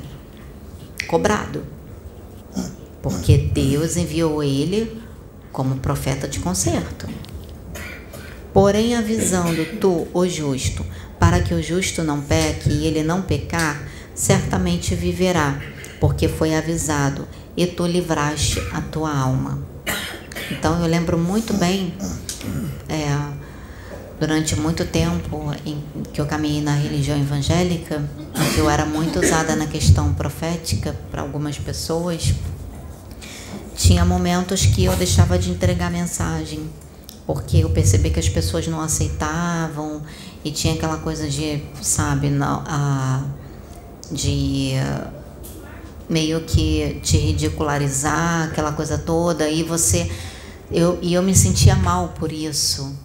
[1.07, 1.63] cobrado.
[3.03, 4.99] Porque Deus enviou ele
[5.53, 7.07] como profeta de conserto.
[8.57, 10.83] Porém, avisando tu, o justo,
[11.21, 15.61] para que o justo não peque e ele não pecar, certamente viverá,
[16.01, 19.63] porque foi avisado, e tu livraste a tua alma.
[20.51, 21.93] Então, eu lembro muito bem,
[22.89, 23.15] é,
[24.19, 28.03] durante muito tempo em que eu caminhei na religião evangélica,
[28.55, 32.33] que eu era muito usada na questão profética para algumas pessoas,
[33.77, 36.67] tinha momentos que eu deixava de entregar mensagem
[37.27, 40.03] porque eu percebi que as pessoas não aceitavam
[40.45, 43.25] e tinha aquela coisa de, sabe, não, a,
[44.13, 44.75] de
[46.09, 50.11] meio que te ridicularizar, aquela coisa toda, e você
[50.71, 52.97] eu e eu me sentia mal por isso,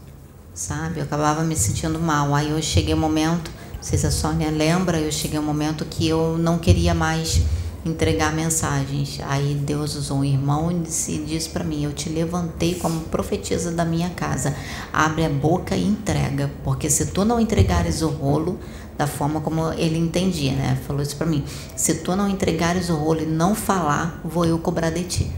[0.54, 1.00] sabe?
[1.00, 2.34] Eu acabava me sentindo mal.
[2.34, 5.86] Aí eu cheguei um momento, não sei se a Sônia lembra, eu cheguei um momento
[5.86, 7.42] que eu não queria mais
[7.86, 9.20] entregar mensagens.
[9.28, 13.86] Aí Deus usou um irmão e disse, para mim: Eu te levantei como profetisa da
[13.86, 14.56] minha casa.
[14.94, 18.60] Abre a boca e entrega, porque se tu não entregares o rolo
[18.98, 20.78] da forma como ele entendia, né?
[20.86, 21.44] Falou isso para mim:
[21.76, 25.32] Se tu não entregares o rolo e não falar, vou eu cobrar de ti.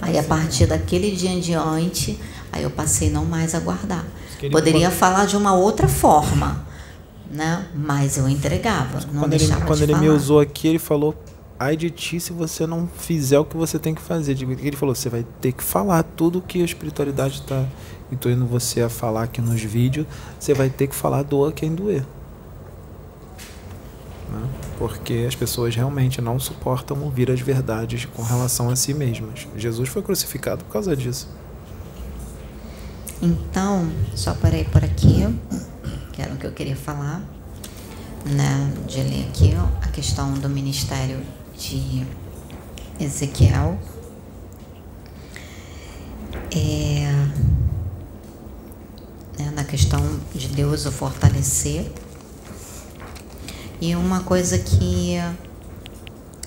[0.00, 2.20] Aí a partir daquele dia em diante,
[2.52, 4.04] aí eu passei não mais a guardar.
[4.52, 6.65] Poderia falar de uma outra forma
[7.36, 7.66] né?
[7.74, 10.04] Mas eu entregava, não quando deixava ele, Quando de ele falar.
[10.04, 11.14] me usou aqui, ele falou,
[11.58, 14.32] ai de ti se você não fizer o que você tem que fazer.
[14.42, 17.64] Ele falou, você vai ter que falar tudo que a espiritualidade está
[18.10, 20.06] intuindo você a falar aqui nos vídeos,
[20.40, 22.04] você vai ter que falar doa quem doer.
[24.32, 24.48] Né?
[24.78, 29.46] Porque as pessoas realmente não suportam ouvir as verdades com relação a si mesmas.
[29.56, 31.28] Jesus foi crucificado por causa disso.
[33.20, 35.26] Então, só parei por aqui
[36.16, 37.22] que era o que eu queria falar,
[38.24, 41.20] né, de ler aqui a questão do ministério
[41.58, 42.06] de
[42.98, 43.78] Ezequiel.
[46.50, 47.12] É,
[49.38, 50.00] né, na questão
[50.34, 51.92] de Deus o fortalecer.
[53.78, 55.16] E uma coisa que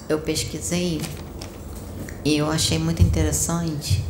[0.09, 0.99] eu pesquisei
[2.25, 4.03] e eu achei muito interessante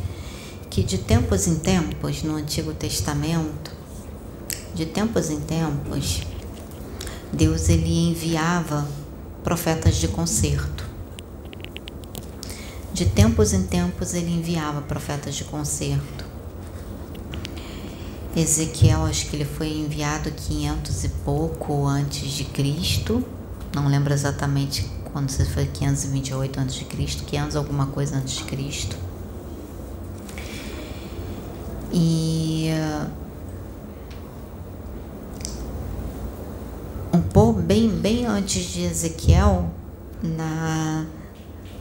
[0.70, 3.59] que de tempos em tempos no Antigo Testamento
[4.74, 6.22] de tempos em tempos,
[7.32, 8.86] Deus ele enviava
[9.42, 10.88] profetas de conserto.
[12.92, 16.24] De tempos em tempos ele enviava profetas de conserto.
[18.36, 23.24] Ezequiel, acho que ele foi enviado 500 e pouco antes de Cristo.
[23.74, 28.44] Não lembro exatamente quando se foi 528 antes de Cristo, 500 alguma coisa antes de
[28.44, 28.96] Cristo.
[31.92, 32.68] E
[37.12, 39.70] um pouco bem bem antes de Ezequiel,
[40.22, 41.06] na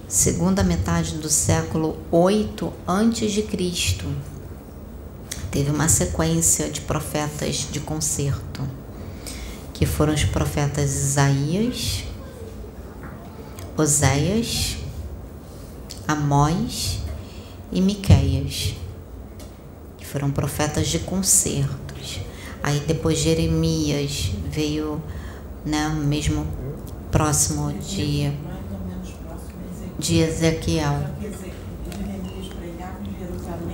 [0.07, 4.05] segunda metade do século 8 antes de Cristo,
[5.51, 8.67] teve uma sequência de profetas de concerto,
[9.73, 12.03] que foram os profetas Isaías,
[13.77, 14.77] Oséias,
[16.07, 16.99] Amós
[17.71, 18.75] e Miqueias,
[19.97, 22.19] que foram profetas de concertos.
[22.63, 25.01] Aí depois Jeremias veio
[25.65, 26.45] né, mesmo
[27.11, 28.31] próximo de,
[29.97, 31.07] de Ezequiel.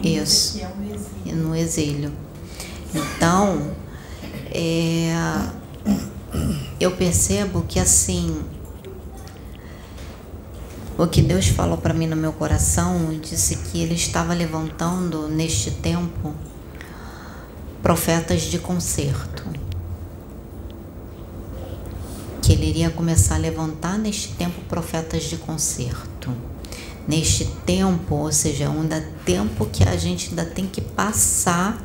[0.02, 0.62] Isso,
[1.26, 2.12] no exílio.
[2.94, 3.72] Então,
[4.52, 5.14] é,
[6.80, 8.44] eu percebo que assim,
[10.98, 15.72] o que Deus falou para mim no meu coração, disse que Ele estava levantando neste
[15.72, 16.34] tempo
[17.82, 19.65] profetas de conserto
[22.46, 26.32] que ele iria começar a levantar neste tempo profetas de conserto.
[27.08, 31.84] Neste tempo, ou seja, ainda tempo que a gente ainda tem que passar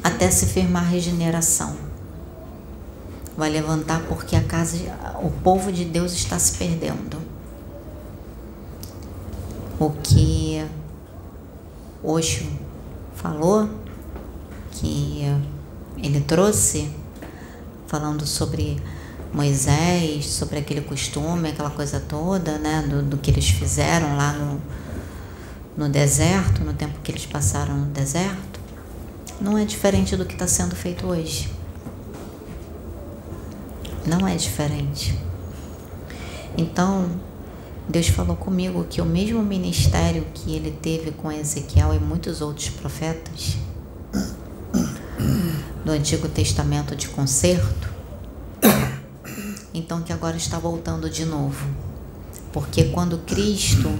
[0.00, 1.76] até se firmar a regeneração.
[3.36, 4.76] vai levantar porque a casa,
[5.22, 7.16] o povo de Deus está se perdendo.
[9.76, 10.64] O que
[12.04, 12.46] Osho
[13.16, 13.68] falou,
[14.70, 15.22] que
[15.98, 16.88] ele trouxe,
[17.88, 18.80] falando sobre
[19.32, 24.60] Moisés, sobre aquele costume, aquela coisa toda, né, do, do que eles fizeram lá no,
[25.76, 28.60] no deserto, no tempo que eles passaram no deserto,
[29.40, 31.50] não é diferente do que está sendo feito hoje.
[34.06, 35.16] Não é diferente.
[36.56, 37.08] Então,
[37.88, 42.68] Deus falou comigo que o mesmo ministério que ele teve com Ezequiel e muitos outros
[42.68, 43.56] profetas
[45.84, 47.99] do Antigo Testamento de conserto,
[49.80, 51.66] então que agora está voltando de novo.
[52.52, 53.90] Porque quando Cristo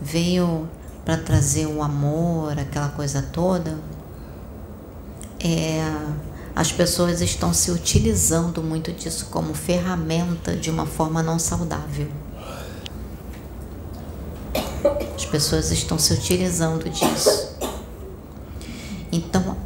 [0.00, 0.68] veio
[1.04, 3.78] para trazer o amor, aquela coisa toda,
[5.40, 5.82] é,
[6.54, 12.08] as pessoas estão se utilizando muito disso como ferramenta de uma forma não saudável.
[15.16, 17.56] As pessoas estão se utilizando disso.
[19.10, 19.56] Então,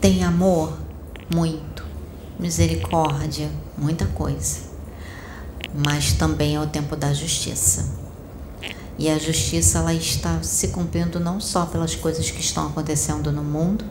[0.00, 0.76] tem amor?
[1.32, 1.69] Muito.
[2.40, 3.50] Misericórdia?
[3.76, 4.60] Muita coisa.
[5.74, 7.86] Mas também é o tempo da justiça.
[8.98, 13.44] E a justiça ela está se cumprindo não só pelas coisas que estão acontecendo no
[13.44, 13.84] mundo,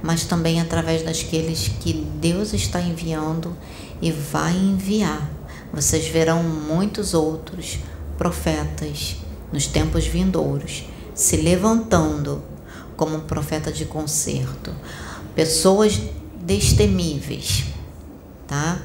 [0.00, 3.56] mas também através daqueles que Deus está enviando
[4.00, 5.28] e vai enviar.
[5.72, 7.80] Vocês verão muitos outros
[8.16, 9.16] profetas
[9.52, 12.40] nos tempos vindouros se levantando
[12.96, 14.72] como um profeta de conserto,
[15.34, 16.00] pessoas
[16.46, 17.64] destemíveis,
[18.46, 18.80] tá?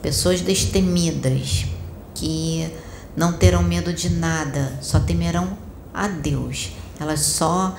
[0.00, 1.66] Pessoas destemidas
[2.14, 2.68] que
[3.14, 5.56] não terão medo de nada, só temerão
[5.92, 6.72] a Deus.
[6.98, 7.76] Elas só.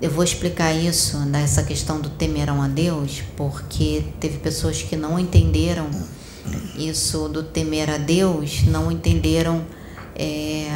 [0.00, 5.18] Eu vou explicar isso, nessa questão do temerão a Deus, porque teve pessoas que não
[5.18, 5.88] entenderam
[6.76, 9.64] isso do temer a Deus, não entenderam
[10.14, 10.68] é,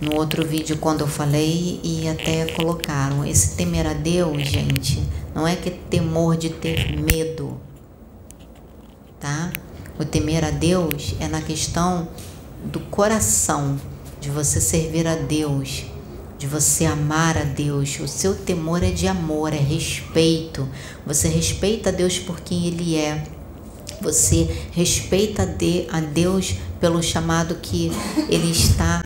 [0.00, 3.24] no outro vídeo quando eu falei e até colocaram.
[3.24, 5.02] Esse temer a Deus, gente,
[5.34, 7.58] não é que temor de ter medo,
[9.20, 9.52] tá?
[9.98, 12.08] O temer a Deus é na questão
[12.64, 13.80] do coração,
[14.20, 15.84] de você servir a Deus,
[16.38, 18.00] de você amar a Deus.
[18.00, 20.68] O seu temor é de amor, é respeito.
[21.06, 23.24] Você respeita a Deus por quem Ele é.
[24.00, 25.42] Você respeita
[25.90, 27.92] a Deus pelo chamado que
[28.28, 29.03] Ele está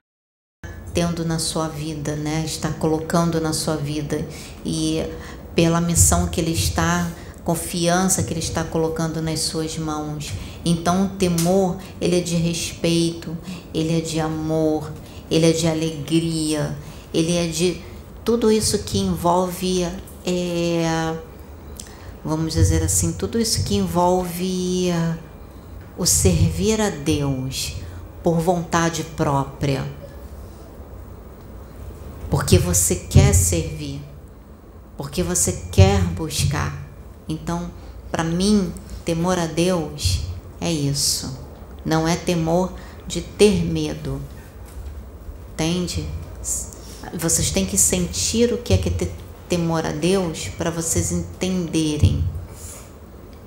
[0.98, 2.42] tendo na sua vida, né?
[2.44, 4.26] Está colocando na sua vida
[4.66, 5.00] e
[5.54, 7.08] pela missão que Ele está
[7.44, 10.34] confiança que ele está colocando nas suas mãos.
[10.66, 13.34] Então o temor, ele é de respeito,
[13.72, 14.92] ele é de amor,
[15.30, 16.76] ele é de alegria,
[17.14, 17.80] ele é de
[18.22, 19.86] tudo isso que envolve
[20.26, 21.14] é,
[22.22, 24.92] vamos dizer assim, tudo isso que envolve
[25.96, 27.76] o servir a Deus
[28.22, 29.97] por vontade própria.
[32.30, 34.00] Porque você quer servir,
[34.96, 36.86] porque você quer buscar.
[37.28, 37.70] Então,
[38.10, 38.72] para mim,
[39.04, 40.20] temor a Deus
[40.60, 41.38] é isso.
[41.84, 42.72] Não é temor
[43.06, 44.20] de ter medo.
[45.54, 46.06] Entende?
[47.18, 49.10] Vocês têm que sentir o que é que ter
[49.48, 52.22] temor a Deus para vocês entenderem.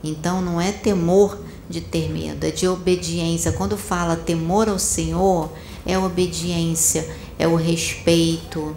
[0.03, 1.39] Então não é temor
[1.69, 3.51] de ter medo, é de obediência.
[3.51, 5.51] Quando fala temor ao Senhor,
[5.85, 7.07] é obediência,
[7.41, 8.75] é o respeito,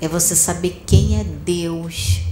[0.00, 2.28] é você saber quem é Deus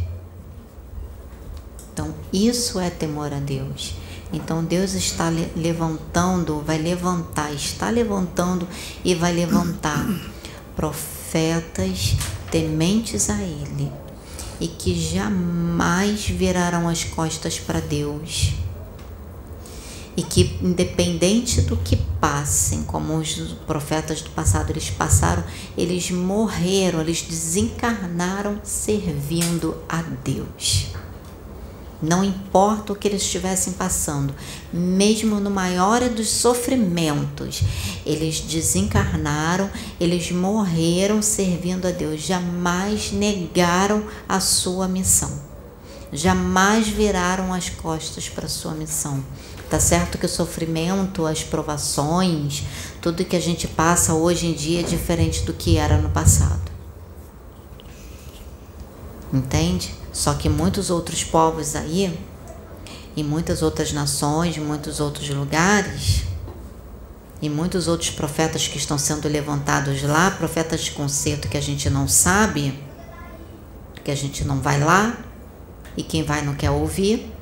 [1.97, 3.95] então, isso é temor a Deus.
[4.31, 8.69] Então, Deus está levantando, vai levantar, está levantando
[9.03, 10.07] e vai levantar
[10.77, 12.15] profetas
[12.51, 13.91] tementes a Ele
[14.61, 18.53] e que jamais virarão as costas para Deus.
[20.17, 23.35] E que, independente do que passem, como os
[23.67, 25.45] profetas do passado eles passaram,
[25.77, 30.87] eles morreram, eles desencarnaram servindo a Deus.
[32.03, 34.35] Não importa o que eles estivessem passando,
[34.71, 37.63] mesmo no maior dos sofrimentos,
[38.05, 45.41] eles desencarnaram, eles morreram servindo a Deus, jamais negaram a sua missão,
[46.13, 49.25] jamais viraram as costas para a sua missão.
[49.69, 52.63] Tá certo que o sofrimento, as provações,
[53.01, 56.71] tudo que a gente passa hoje em dia é diferente do que era no passado.
[59.33, 59.93] Entende?
[60.13, 62.17] Só que muitos outros povos aí,
[63.17, 66.23] e muitas outras nações, muitos outros lugares,
[67.43, 71.91] e muitos outros profetas que estão sendo levantados lá, profetas de concerto que a gente
[71.91, 72.79] não sabe,
[74.05, 75.19] que a gente não vai lá,
[75.97, 77.36] e quem vai não quer ouvir.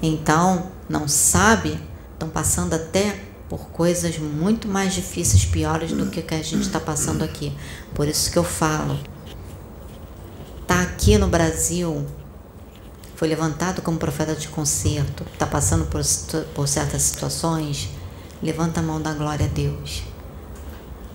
[0.00, 1.80] Então, não sabe,
[2.12, 6.78] estão passando até por coisas muito mais difíceis, piores do que, que a gente está
[6.78, 7.52] passando aqui.
[7.94, 8.98] Por isso que eu falo,
[10.66, 12.06] tá aqui no Brasil,
[13.16, 16.02] foi levantado como profeta de conserto, está passando por,
[16.54, 17.88] por certas situações,
[18.42, 20.04] levanta a mão da glória a Deus.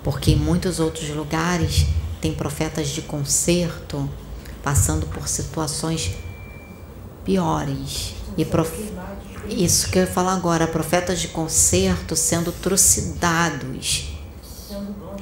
[0.03, 1.85] Porque em muitos outros lugares
[2.19, 4.09] tem profetas de conserto
[4.61, 6.11] passando por situações
[7.23, 8.12] piores.
[8.37, 8.93] E prof...
[9.49, 14.09] Isso que eu ia falar agora, profetas de conserto sendo trucidados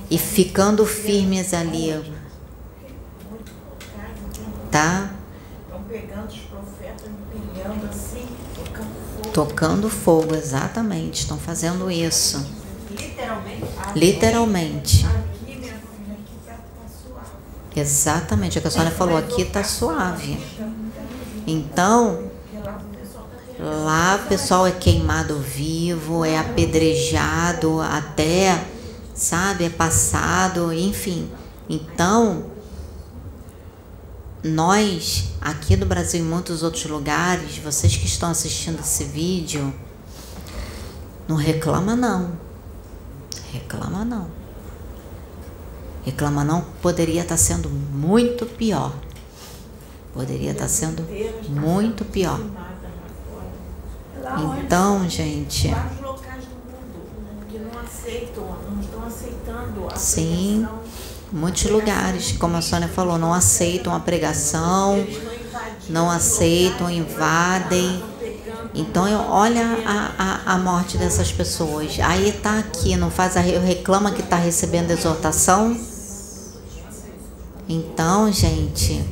[0.09, 2.13] e ficando firmes ali.
[4.69, 5.11] Tá?
[5.65, 8.27] Estão pegando os profetas, empilhando assim,
[9.33, 10.35] tocando fogo.
[10.35, 11.21] Exatamente.
[11.21, 12.45] Estão fazendo isso.
[13.95, 15.05] Literalmente.
[17.73, 20.37] Exatamente, o que a senhora falou, aqui está suave.
[21.47, 22.30] Então,
[23.61, 28.65] Lá o pessoal é queimado vivo, é apedrejado até,
[29.13, 31.29] sabe, é passado, enfim.
[31.69, 32.45] Então,
[34.43, 39.71] nós aqui do Brasil e muitos outros lugares, vocês que estão assistindo esse vídeo,
[41.27, 42.31] não reclama não.
[43.53, 44.27] Reclama não.
[46.03, 48.91] Reclama não, poderia estar sendo muito pior.
[50.15, 51.03] Poderia estar sendo
[51.47, 52.39] muito pior.
[52.39, 52.61] Então, gente.
[52.61, 54.20] Vários locais do mundo que não aceitam, não estão
[59.05, 60.67] aceitando a Sim,
[61.31, 65.05] muitos lugares, como a Sônia falou, não aceitam a pregação,
[65.89, 68.03] não aceitam, invadem.
[68.73, 71.99] Então, olha a, a, a morte dessas pessoas.
[71.99, 75.77] Aí está aqui, não faz a reclama que está recebendo exortação.
[77.67, 79.03] Então, gente,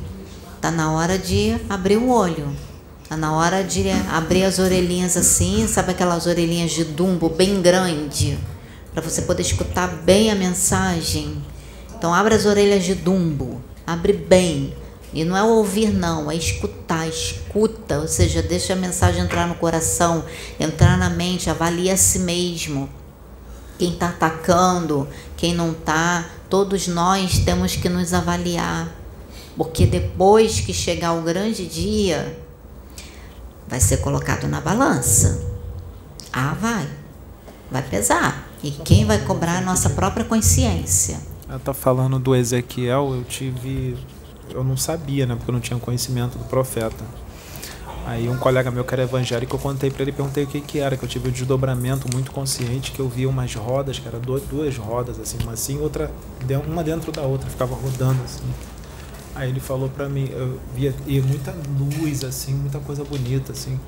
[0.60, 2.69] tá na hora de abrir o olho.
[3.10, 8.38] Tá na hora de abrir as orelhinhas assim, sabe aquelas orelhinhas de dumbo bem grande,
[8.94, 11.42] para você poder escutar bem a mensagem.
[11.92, 14.72] Então abre as orelhas de dumbo, abre bem.
[15.12, 19.56] E não é ouvir não, é escutar, escuta, ou seja, deixa a mensagem entrar no
[19.56, 20.24] coração,
[20.60, 22.88] entrar na mente, avalia a si mesmo.
[23.76, 28.94] Quem está atacando, quem não está, todos nós temos que nos avaliar.
[29.56, 32.38] Porque depois que chegar o grande dia,
[33.70, 35.40] vai ser colocado na balança.
[36.32, 36.88] Ah, vai.
[37.70, 38.48] Vai pesar.
[38.62, 41.20] E quem vai cobrar a nossa própria consciência.
[41.48, 43.96] Ela tá falando do Ezequiel, eu tive.
[44.50, 45.36] Eu não sabia, né?
[45.36, 47.04] Porque eu não tinha conhecimento do profeta.
[48.06, 50.78] Aí um colega meu que era evangélico, eu contei para ele, perguntei o que que
[50.78, 54.20] era, que eu tive um desdobramento muito consciente, que eu via umas rodas, que eram
[54.20, 56.10] duas rodas, assim, uma assim, outra,
[56.66, 58.42] uma dentro da outra, ficava rodando assim.
[59.40, 63.80] Aí ele falou para mim, eu via e muita luz assim, muita coisa bonita assim,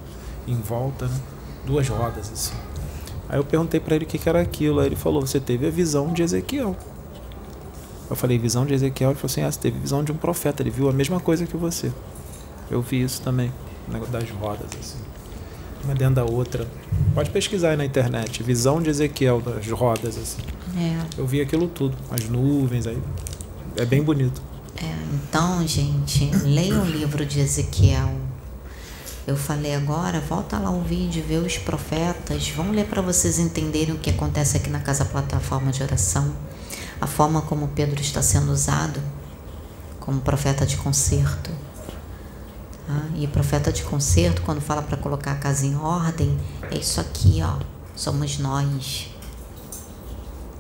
[0.49, 1.21] em volta, né?
[1.67, 2.55] Duas rodas assim.
[3.29, 4.81] Aí eu perguntei para ele o que, que era aquilo.
[4.81, 6.75] Aí ele falou: "Você teve a visão de Ezequiel".
[8.09, 9.11] Eu falei: "Visão de Ezequiel?".
[9.11, 11.45] Ele falou assim: "Ah, você teve visão de um profeta, ele viu a mesma coisa
[11.45, 11.93] que você".
[12.71, 13.53] Eu vi isso também,
[13.93, 15.01] negócio das rodas assim.
[15.85, 16.67] Uma dentro da outra.
[17.15, 20.41] Pode pesquisar aí na internet, visão de Ezequiel das rodas assim.
[20.79, 21.21] É.
[21.21, 22.99] Eu vi aquilo tudo, as nuvens aí.
[23.77, 24.41] É bem bonito.
[24.77, 28.11] É, então, gente, leia o livro de Ezequiel.
[29.27, 32.49] Eu falei agora, volta lá o vídeo, vê os profetas.
[32.49, 36.35] Vamos ler para vocês entenderem o que acontece aqui na Casa Plataforma de Oração.
[37.01, 39.01] A forma como Pedro está sendo usado
[40.01, 41.51] como profeta de conserto.
[42.89, 46.37] Ah, e profeta de conserto, quando fala para colocar a casa em ordem,
[46.71, 47.59] é isso aqui, ó.
[47.95, 49.12] Somos nós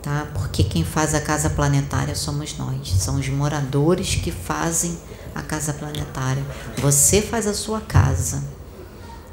[0.03, 0.27] tá?
[0.35, 4.99] Porque quem faz a casa planetária somos nós, são os moradores que fazem
[5.35, 6.45] a casa planetária.
[6.79, 8.43] Você faz a sua casa.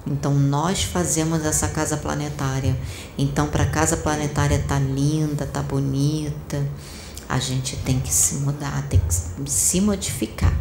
[0.05, 2.77] Então nós fazemos essa casa planetária.
[3.17, 6.65] Então para a casa planetária tá linda, tá bonita,
[7.27, 10.53] a gente tem que se mudar, tem que se modificar.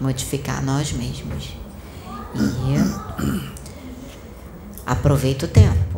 [0.00, 1.54] Modificar nós mesmos.
[2.34, 3.50] E
[4.86, 5.89] aproveita o tempo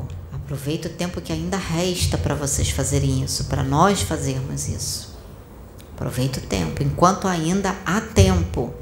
[0.53, 5.17] Aproveita o tempo que ainda resta para vocês fazerem isso, para nós fazermos isso.
[5.95, 8.75] Aproveita o tempo, enquanto ainda há tempo.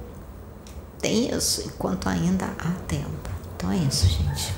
[1.00, 3.30] Tem isso, enquanto ainda há tempo.
[3.54, 4.52] Então é isso, gente.